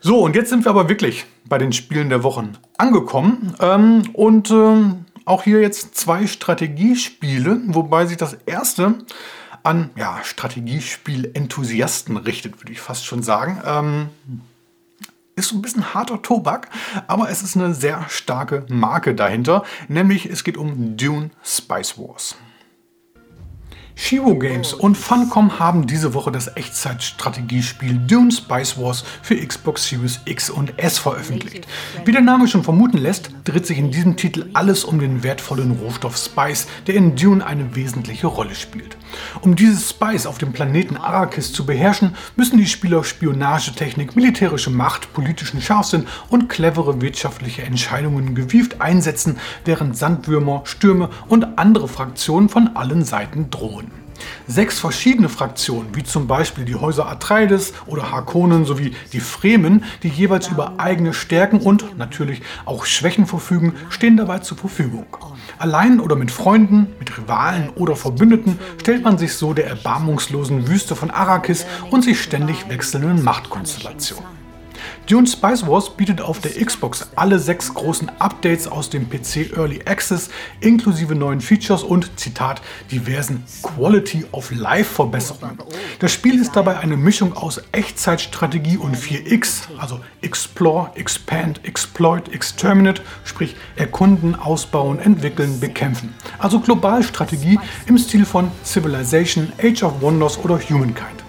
So, 0.00 0.20
und 0.20 0.36
jetzt 0.36 0.50
sind 0.50 0.64
wir 0.64 0.70
aber 0.70 0.88
wirklich 0.88 1.26
bei 1.46 1.58
den 1.58 1.72
Spielen 1.72 2.10
der 2.10 2.22
Wochen 2.22 2.56
angekommen. 2.78 3.54
Ähm, 3.58 4.02
und 4.12 4.50
äh, 4.50 4.84
auch 5.24 5.42
hier 5.42 5.60
jetzt 5.60 5.96
zwei 5.96 6.26
Strategiespiele, 6.26 7.60
wobei 7.68 8.06
sich 8.06 8.18
das 8.18 8.34
erste 8.46 8.94
an 9.64 9.90
ja, 9.96 10.20
Strategiespiel-Enthusiasten 10.22 12.16
richtet, 12.16 12.60
würde 12.60 12.70
ich 12.72 12.80
fast 12.80 13.04
schon 13.04 13.24
sagen. 13.24 13.60
Ähm, 13.64 14.10
ist 15.36 15.48
so 15.48 15.56
ein 15.56 15.62
bisschen 15.62 15.94
harter 15.94 16.22
Tobak, 16.22 16.68
aber 17.08 17.28
es 17.28 17.42
ist 17.42 17.56
eine 17.56 17.74
sehr 17.74 18.04
starke 18.08 18.64
Marke 18.68 19.16
dahinter, 19.16 19.64
nämlich 19.88 20.26
es 20.26 20.44
geht 20.44 20.56
um 20.56 20.96
Dune 20.96 21.30
Spice 21.42 21.98
Wars. 21.98 22.36
Shiro 23.96 24.36
Games 24.36 24.72
und 24.72 24.96
Funcom 24.96 25.58
haben 25.60 25.86
diese 25.86 26.14
Woche 26.14 26.32
das 26.32 26.56
Echtzeitstrategiespiel 26.56 27.98
Dune 28.06 28.32
Spice 28.32 28.76
Wars 28.78 29.04
für 29.22 29.36
Xbox 29.36 29.88
Series 29.88 30.20
X 30.24 30.50
und 30.50 30.78
S 30.78 30.98
veröffentlicht. 30.98 31.66
Wie 32.04 32.12
der 32.12 32.20
Name 32.20 32.48
schon 32.48 32.64
vermuten 32.64 32.98
lässt, 32.98 33.30
dreht 33.44 33.66
sich 33.66 33.78
in 33.78 33.90
diesem 33.90 34.16
Titel 34.16 34.48
alles 34.54 34.84
um 34.84 34.98
den 34.98 35.22
wertvollen 35.22 35.72
Rohstoff 35.72 36.16
Spice, 36.16 36.66
der 36.86 36.94
in 36.94 37.14
Dune 37.14 37.44
eine 37.44 37.76
wesentliche 37.76 38.26
Rolle 38.26 38.54
spielt. 38.54 38.96
Um 39.42 39.54
dieses 39.54 39.90
Spice 39.90 40.26
auf 40.26 40.38
dem 40.38 40.52
Planeten 40.52 40.96
Arrakis 40.96 41.52
zu 41.52 41.66
beherrschen, 41.66 42.16
müssen 42.36 42.58
die 42.58 42.66
Spieler 42.66 43.04
Spionagetechnik, 43.04 44.16
militärische 44.16 44.70
Macht, 44.70 45.12
politischen 45.12 45.60
Scharfsinn 45.60 46.06
und 46.30 46.48
clevere 46.48 47.00
wirtschaftliche 47.00 47.62
Entscheidungen 47.62 48.34
gewieft 48.34 48.80
einsetzen, 48.80 49.38
während 49.64 49.96
Sandwürmer, 49.96 50.62
Stürme 50.64 51.10
und 51.28 51.58
andere 51.58 51.88
Fraktionen 51.88 52.48
von 52.48 52.76
allen 52.76 53.04
Seiten 53.04 53.50
drohen. 53.50 54.03
Sechs 54.46 54.78
verschiedene 54.78 55.28
Fraktionen, 55.28 55.94
wie 55.94 56.04
zum 56.04 56.26
Beispiel 56.26 56.64
die 56.64 56.74
Häuser 56.74 57.08
Atreides 57.08 57.72
oder 57.86 58.10
Harkonnen 58.10 58.64
sowie 58.64 58.94
die 59.12 59.20
Fremen, 59.20 59.84
die 60.02 60.08
jeweils 60.08 60.48
über 60.48 60.74
eigene 60.78 61.14
Stärken 61.14 61.60
und 61.60 61.98
natürlich 61.98 62.42
auch 62.64 62.84
Schwächen 62.84 63.26
verfügen, 63.26 63.74
stehen 63.88 64.16
dabei 64.16 64.38
zur 64.40 64.58
Verfügung. 64.58 65.06
Allein 65.58 66.00
oder 66.00 66.16
mit 66.16 66.30
Freunden, 66.30 66.88
mit 66.98 67.16
Rivalen 67.16 67.70
oder 67.70 67.96
Verbündeten 67.96 68.58
stellt 68.80 69.04
man 69.04 69.18
sich 69.18 69.34
so 69.34 69.54
der 69.54 69.66
erbarmungslosen 69.66 70.68
Wüste 70.68 70.96
von 70.96 71.10
Arrakis 71.10 71.66
und 71.90 72.02
sich 72.02 72.22
ständig 72.22 72.68
wechselnden 72.68 73.22
Machtkonstellationen. 73.22 74.43
Dune 75.06 75.26
Spice 75.26 75.66
Wars 75.66 75.90
bietet 75.90 76.20
auf 76.20 76.40
der 76.40 76.52
Xbox 76.52 77.08
alle 77.14 77.38
sechs 77.38 77.72
großen 77.74 78.10
Updates 78.18 78.66
aus 78.66 78.90
dem 78.90 79.08
PC 79.08 79.56
Early 79.56 79.82
Access 79.84 80.30
inklusive 80.60 81.14
neuen 81.14 81.40
Features 81.40 81.82
und, 81.82 82.18
Zitat, 82.18 82.62
diversen 82.90 83.44
Quality 83.62 84.24
of 84.32 84.50
Life 84.50 84.94
Verbesserungen. 84.94 85.58
Das 85.98 86.12
Spiel 86.12 86.40
ist 86.40 86.56
dabei 86.56 86.78
eine 86.78 86.96
Mischung 86.96 87.34
aus 87.34 87.60
Echtzeitstrategie 87.72 88.76
und 88.76 88.96
4X, 88.96 89.62
also 89.78 90.00
Explore, 90.22 90.90
Expand, 90.94 91.64
Exploit, 91.64 92.32
Exterminate, 92.32 93.02
sprich 93.24 93.56
erkunden, 93.76 94.34
ausbauen, 94.34 94.98
entwickeln, 94.98 95.60
bekämpfen. 95.60 96.14
Also 96.38 96.60
Globalstrategie 96.60 97.58
im 97.86 97.98
Stil 97.98 98.24
von 98.24 98.50
Civilization, 98.64 99.52
Age 99.62 99.82
of 99.82 100.00
Wonders 100.00 100.38
oder 100.38 100.58
Humankind. 100.58 101.23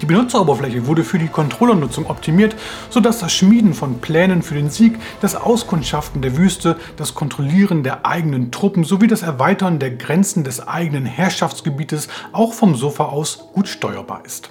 Die 0.00 0.06
Benutzeroberfläche 0.06 0.86
wurde 0.86 1.04
für 1.04 1.18
die 1.18 1.28
Controllernutzung 1.28 2.06
optimiert, 2.06 2.56
sodass 2.90 3.20
das 3.20 3.32
Schmieden 3.32 3.72
von 3.72 4.00
Plänen 4.00 4.42
für 4.42 4.54
den 4.54 4.68
Sieg, 4.68 4.98
das 5.20 5.36
Auskundschaften 5.36 6.22
der 6.22 6.36
Wüste, 6.36 6.76
das 6.96 7.14
Kontrollieren 7.14 7.82
der 7.82 8.04
eigenen 8.04 8.50
Truppen 8.50 8.84
sowie 8.84 9.06
das 9.06 9.22
Erweitern 9.22 9.78
der 9.78 9.92
Grenzen 9.92 10.44
des 10.44 10.66
eigenen 10.66 11.06
Herrschaftsgebietes 11.06 12.08
auch 12.32 12.52
vom 12.52 12.74
Sofa 12.74 13.04
aus 13.04 13.48
gut 13.52 13.68
steuerbar 13.68 14.22
ist. 14.24 14.50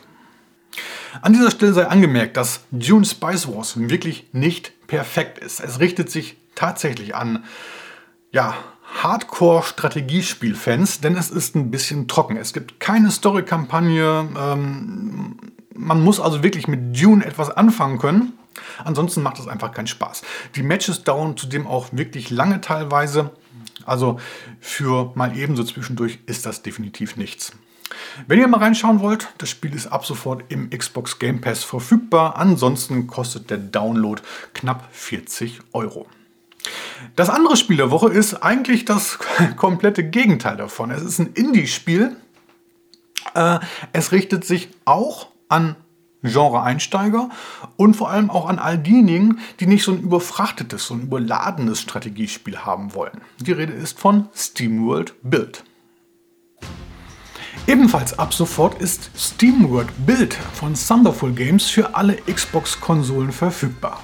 An 1.21 1.33
dieser 1.33 1.51
Stelle 1.51 1.73
sei 1.73 1.87
angemerkt, 1.87 2.37
dass 2.37 2.61
Dune 2.71 3.05
Spice 3.05 3.47
Wars 3.47 3.77
wirklich 3.77 4.27
nicht 4.31 4.87
perfekt 4.87 5.39
ist. 5.39 5.59
Es 5.59 5.79
richtet 5.79 6.09
sich 6.09 6.37
tatsächlich 6.55 7.15
an 7.15 7.43
ja, 8.31 8.55
Hardcore-Strategiespiel-Fans, 9.01 11.01
denn 11.01 11.17
es 11.17 11.29
ist 11.29 11.55
ein 11.55 11.71
bisschen 11.71 12.07
trocken. 12.07 12.37
Es 12.37 12.53
gibt 12.53 12.79
keine 12.79 13.11
Story-Kampagne. 13.11 14.29
Ähm, 14.37 15.37
man 15.75 16.03
muss 16.03 16.19
also 16.19 16.43
wirklich 16.43 16.67
mit 16.67 16.99
Dune 16.99 17.25
etwas 17.25 17.49
anfangen 17.49 17.97
können. 17.97 18.33
Ansonsten 18.83 19.21
macht 19.21 19.39
es 19.39 19.47
einfach 19.47 19.71
keinen 19.71 19.87
Spaß. 19.87 20.21
Die 20.55 20.63
Matches 20.63 21.03
dauern 21.03 21.37
zudem 21.37 21.67
auch 21.67 21.89
wirklich 21.91 22.29
lange 22.29 22.61
teilweise. 22.61 23.31
Also 23.85 24.19
für 24.59 25.11
mal 25.15 25.37
ebenso 25.37 25.63
zwischendurch 25.63 26.19
ist 26.25 26.45
das 26.45 26.61
definitiv 26.61 27.17
nichts. 27.17 27.51
Wenn 28.27 28.39
ihr 28.39 28.47
mal 28.47 28.59
reinschauen 28.59 28.99
wollt, 28.99 29.27
das 29.37 29.49
Spiel 29.49 29.75
ist 29.75 29.87
ab 29.87 30.05
sofort 30.05 30.45
im 30.49 30.69
Xbox 30.69 31.19
Game 31.19 31.41
Pass 31.41 31.63
verfügbar. 31.63 32.37
Ansonsten 32.37 33.07
kostet 33.07 33.49
der 33.49 33.57
Download 33.57 34.21
knapp 34.53 34.87
40 34.91 35.59
Euro. 35.73 36.07
Das 37.15 37.29
andere 37.29 37.57
Spiel 37.57 37.77
der 37.77 37.91
Woche 37.91 38.09
ist 38.09 38.35
eigentlich 38.35 38.85
das 38.85 39.19
komplette 39.55 40.03
Gegenteil 40.03 40.57
davon. 40.57 40.91
Es 40.91 41.01
ist 41.01 41.19
ein 41.19 41.33
Indie-Spiel. 41.33 42.15
Äh, 43.33 43.59
es 43.93 44.11
richtet 44.11 44.45
sich 44.45 44.69
auch 44.85 45.27
an 45.49 45.75
Genre-Einsteiger 46.23 47.29
und 47.77 47.95
vor 47.95 48.09
allem 48.09 48.29
auch 48.29 48.47
an 48.47 48.59
all 48.59 48.77
diejenigen, 48.77 49.39
die 49.59 49.67
nicht 49.67 49.83
so 49.83 49.91
ein 49.91 50.01
überfrachtetes, 50.01 50.87
so 50.87 50.95
ein 50.95 51.01
überladenes 51.01 51.81
Strategiespiel 51.81 52.59
haben 52.59 52.93
wollen. 52.93 53.21
Die 53.39 53.51
Rede 53.51 53.73
ist 53.73 53.99
von 53.99 54.29
SteamWorld 54.35 55.13
Build. 55.23 55.63
Ebenfalls 57.67 58.19
ab 58.19 58.33
sofort 58.33 58.79
ist 58.81 59.09
SteamWorld 59.17 59.89
Build 60.05 60.33
von 60.33 60.75
Thunderful 60.75 61.33
Games 61.33 61.65
für 61.65 61.95
alle 61.95 62.15
Xbox-Konsolen 62.15 63.31
verfügbar. 63.31 64.03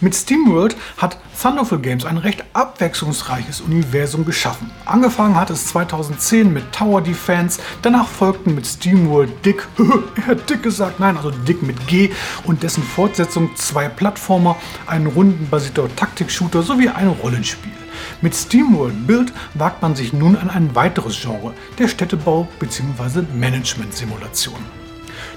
Mit 0.00 0.14
SteamWorld 0.14 0.76
hat 0.96 1.18
Thunderful 1.40 1.78
Games 1.78 2.04
ein 2.04 2.18
recht 2.18 2.44
abwechslungsreiches 2.52 3.60
Universum 3.60 4.24
geschaffen. 4.24 4.70
Angefangen 4.84 5.36
hat 5.36 5.50
es 5.50 5.66
2010 5.68 6.52
mit 6.52 6.72
Tower 6.72 7.00
Defense, 7.00 7.60
danach 7.82 8.08
folgten 8.08 8.54
mit 8.54 8.66
SteamWorld 8.66 9.44
Dick, 9.44 9.66
er 10.16 10.26
hat 10.26 10.50
Dick 10.50 10.62
gesagt, 10.62 11.00
nein, 11.00 11.16
also 11.16 11.30
Dick 11.30 11.62
mit 11.62 11.86
G 11.86 12.10
und 12.44 12.62
dessen 12.62 12.82
Fortsetzung 12.82 13.54
zwei 13.56 13.88
Plattformer, 13.88 14.56
ein 14.86 15.06
rundenbasierter 15.06 15.94
Taktik-Shooter 15.94 16.62
sowie 16.62 16.88
ein 16.88 17.08
Rollenspiel. 17.08 17.72
Mit 18.20 18.34
SteamWorld 18.34 19.06
Build 19.06 19.32
wagt 19.54 19.82
man 19.82 19.94
sich 19.94 20.12
nun 20.12 20.36
an 20.36 20.50
ein 20.50 20.74
weiteres 20.74 21.20
Genre, 21.20 21.54
der 21.78 21.88
Städtebau 21.88 22.48
bzw. 22.58 23.22
Management-Simulation. 23.34 24.77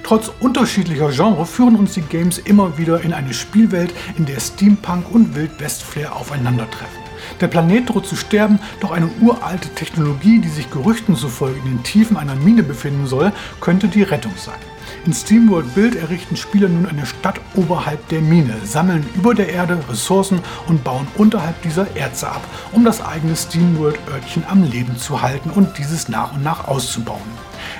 Trotz 0.03 0.31
unterschiedlicher 0.39 1.09
Genres 1.09 1.49
führen 1.49 1.75
uns 1.75 1.93
die 1.93 2.01
Games 2.01 2.37
immer 2.37 2.77
wieder 2.77 3.01
in 3.01 3.13
eine 3.13 3.33
Spielwelt, 3.33 3.93
in 4.17 4.25
der 4.25 4.39
Steampunk 4.39 5.11
und 5.11 5.35
Wild-West-Flair 5.35 6.15
aufeinandertreffen. 6.15 7.01
Der 7.39 7.47
Planet 7.47 7.89
droht 7.89 8.07
zu 8.07 8.15
sterben, 8.15 8.59
doch 8.79 8.91
eine 8.91 9.09
uralte 9.21 9.69
Technologie, 9.69 10.39
die 10.39 10.49
sich 10.49 10.69
Gerüchten 10.71 11.15
zufolge 11.15 11.59
in 11.59 11.65
den 11.65 11.83
Tiefen 11.83 12.17
einer 12.17 12.35
Mine 12.35 12.63
befinden 12.63 13.07
soll, 13.07 13.31
könnte 13.59 13.87
die 13.87 14.03
Rettung 14.03 14.33
sein. 14.37 14.59
In 15.05 15.13
SteamWorld 15.13 15.73
Build 15.73 15.95
errichten 15.95 16.35
Spieler 16.35 16.69
nun 16.69 16.85
eine 16.85 17.05
Stadt 17.05 17.39
oberhalb 17.55 18.07
der 18.09 18.21
Mine, 18.21 18.55
sammeln 18.63 19.05
über 19.15 19.33
der 19.33 19.49
Erde 19.49 19.79
Ressourcen 19.89 20.39
und 20.67 20.83
bauen 20.83 21.07
unterhalb 21.15 21.59
dieser 21.63 21.95
Erze 21.95 22.29
ab, 22.29 22.41
um 22.71 22.85
das 22.85 23.03
eigene 23.03 23.35
SteamWorld-Örtchen 23.35 24.43
am 24.47 24.63
Leben 24.63 24.97
zu 24.97 25.21
halten 25.21 25.49
und 25.49 25.77
dieses 25.77 26.09
nach 26.09 26.33
und 26.33 26.43
nach 26.43 26.67
auszubauen. 26.67 27.21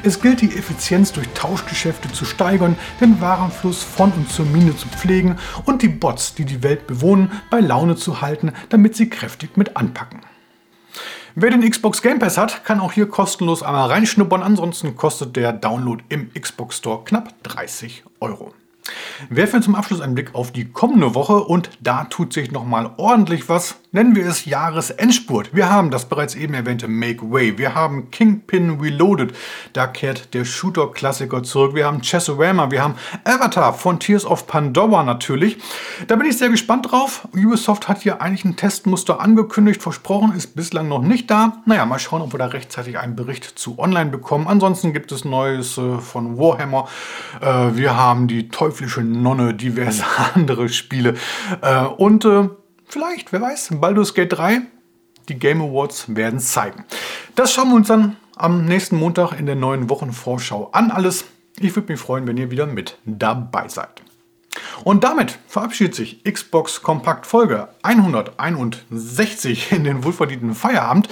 Es 0.04 0.22
gilt 0.22 0.42
die 0.42 0.56
Effizienz 0.56 1.12
durch 1.12 1.28
Tauschgeschäfte 1.34 2.12
zu 2.12 2.26
steigern, 2.26 2.76
den 3.00 3.22
Warenfluss 3.22 3.84
von 3.84 4.12
und 4.12 4.32
zur 4.32 4.46
Mine 4.46 4.76
zu 4.76 4.88
pflegen 4.88 5.38
und 5.66 5.82
die 5.82 5.90
Bots, 5.90 6.34
die 6.34 6.46
die 6.46 6.64
Welt 6.64 6.88
bewohnen, 6.88 7.32
bei 7.50 7.60
Laune 7.60 7.96
zu 7.96 8.22
halten, 8.22 8.52
damit 8.70 8.96
sie 8.96 9.10
kräftig 9.10 9.58
mit 9.58 9.78
anpacken. 9.78 10.22
Wer 11.36 11.52
den 11.52 11.70
Xbox 11.70 12.02
Game 12.02 12.20
Pass 12.20 12.38
hat, 12.38 12.66
kann 12.66 12.82
auch 12.82 12.92
hier 12.92 13.08
kostenlos 13.08 13.64
einmal 13.64 13.88
reinschnuppern. 13.88 14.44
Ansonsten 14.44 14.98
kostet 14.98 15.38
der 15.38 15.54
Download 15.54 16.04
im 16.10 16.30
Xbox 16.34 16.78
Store 16.78 17.04
knapp 17.06 17.34
30 17.44 18.04
Euro. 18.20 18.54
Werfen 19.30 19.54
wir 19.54 19.62
zum 19.62 19.76
Abschluss 19.76 20.02
einen 20.02 20.16
Blick 20.16 20.36
auf 20.36 20.52
die 20.52 20.72
kommende 20.72 21.16
Woche 21.16 21.44
und 21.44 21.70
da 21.80 22.06
tut 22.06 22.34
sich 22.34 22.52
nochmal 22.52 22.92
ordentlich 22.98 23.48
was. 23.48 23.76
Nennen 23.94 24.16
wir 24.16 24.26
es 24.26 24.46
Jahresendspurt. 24.46 25.54
Wir 25.54 25.70
haben 25.70 25.92
das 25.92 26.08
bereits 26.08 26.34
eben 26.36 26.54
erwähnte 26.54 26.88
Make 26.88 27.30
Way. 27.30 27.58
Wir 27.58 27.76
haben 27.76 28.10
Kingpin 28.10 28.80
Reloaded. 28.80 29.34
Da 29.74 29.86
kehrt 29.86 30.34
der 30.34 30.46
Shooter-Klassiker 30.46 31.44
zurück. 31.44 31.76
Wir 31.76 31.88
haben 31.88 32.02
Chessorama. 32.02 32.72
Wir 32.72 32.82
haben 32.82 32.96
Avatar 33.26 33.74
von 33.74 34.00
Tears 34.00 34.26
of 34.26 34.48
Pandora 34.48 35.04
natürlich. 35.04 35.58
Da 36.08 36.16
bin 36.16 36.26
ich 36.26 36.38
sehr 36.38 36.48
gespannt 36.48 36.90
drauf. 36.90 37.28
Ubisoft 37.36 37.90
hat 37.90 38.02
hier 38.02 38.22
eigentlich 38.22 38.46
ein 38.46 38.56
Testmuster 38.56 39.20
angekündigt. 39.20 39.82
Versprochen 39.82 40.38
ist 40.38 40.56
bislang 40.56 40.88
noch 40.88 41.02
nicht 41.02 41.30
da. 41.30 41.62
Naja, 41.66 41.86
mal 41.86 42.00
schauen, 42.00 42.22
ob 42.22 42.34
wir 42.34 42.40
da 42.40 42.46
rechtzeitig 42.46 42.98
einen 42.98 43.18
Bericht 43.18 43.44
zu 43.44 43.78
online 43.78 44.10
bekommen. 44.10 44.48
Ansonsten 44.48 44.94
gibt 44.94 45.12
es 45.12 45.26
Neues 45.26 45.78
äh, 45.78 45.98
von 45.98 46.38
Warhammer. 46.38 46.88
Äh, 47.42 47.76
wir 47.76 47.98
haben 47.98 48.30
die 48.30 48.48
teuflische 48.48 49.02
Nonne, 49.02 49.54
diverse 49.54 50.06
andere 50.34 50.70
Spiele. 50.70 51.16
Äh, 51.62 51.84
und 51.84 52.24
äh, 52.24 52.48
vielleicht, 52.92 53.32
wer 53.32 53.42
weiß, 53.42 53.70
Baldur's 53.74 54.14
Gate 54.14 54.34
3, 54.34 54.62
die 55.30 55.40
Game 55.40 55.62
Awards 55.62 56.16
werden 56.16 56.40
zeigen. 56.40 56.86
Das 57.36 57.54
schauen 57.54 57.70
wir 57.70 57.76
uns 57.76 57.88
dann 57.88 58.18
am 58.36 58.66
nächsten 58.66 58.98
Montag 58.98 59.34
in 59.34 59.46
der 59.46 59.56
neuen 59.56 59.90
Wochenvorschau 59.90 60.70
an. 60.72 60.92
Alles. 60.92 61.26
Ich 61.60 61.76
würde 61.76 61.92
mich 61.92 62.02
freuen, 62.02 62.26
wenn 62.28 62.38
ihr 62.38 62.50
wieder 62.50 62.66
mit 62.66 62.98
dabei 63.06 63.68
seid. 63.68 64.02
Und 64.84 65.04
damit 65.04 65.38
verabschiedet 65.48 65.96
sich 65.96 66.24
Xbox 66.24 66.82
Kompakt 66.82 67.26
Folge 67.26 67.70
161 67.84 69.72
in 69.72 69.84
den 69.84 70.04
wohlverdienten 70.04 70.56
Feierabend. 70.56 71.08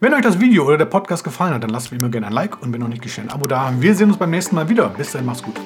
Wenn 0.00 0.14
euch 0.14 0.22
das 0.22 0.40
Video 0.40 0.64
oder 0.64 0.78
der 0.78 0.86
Podcast 0.86 1.22
gefallen 1.24 1.54
hat, 1.54 1.62
dann 1.62 1.70
lasst 1.70 1.92
wie 1.92 1.96
immer 1.96 2.08
gerne 2.08 2.28
ein 2.28 2.32
Like 2.32 2.60
und 2.62 2.72
wenn 2.72 2.80
noch 2.80 2.88
nicht 2.88 3.02
geschehen, 3.02 3.24
ein 3.24 3.34
Abo 3.34 3.46
da. 3.46 3.72
Wir 3.78 3.94
sehen 3.94 4.08
uns 4.08 4.18
beim 4.18 4.30
nächsten 4.30 4.54
Mal 4.54 4.68
wieder. 4.68 4.88
Bis 4.88 5.12
dann, 5.12 5.26
macht's 5.26 5.42
gut. 5.42 5.60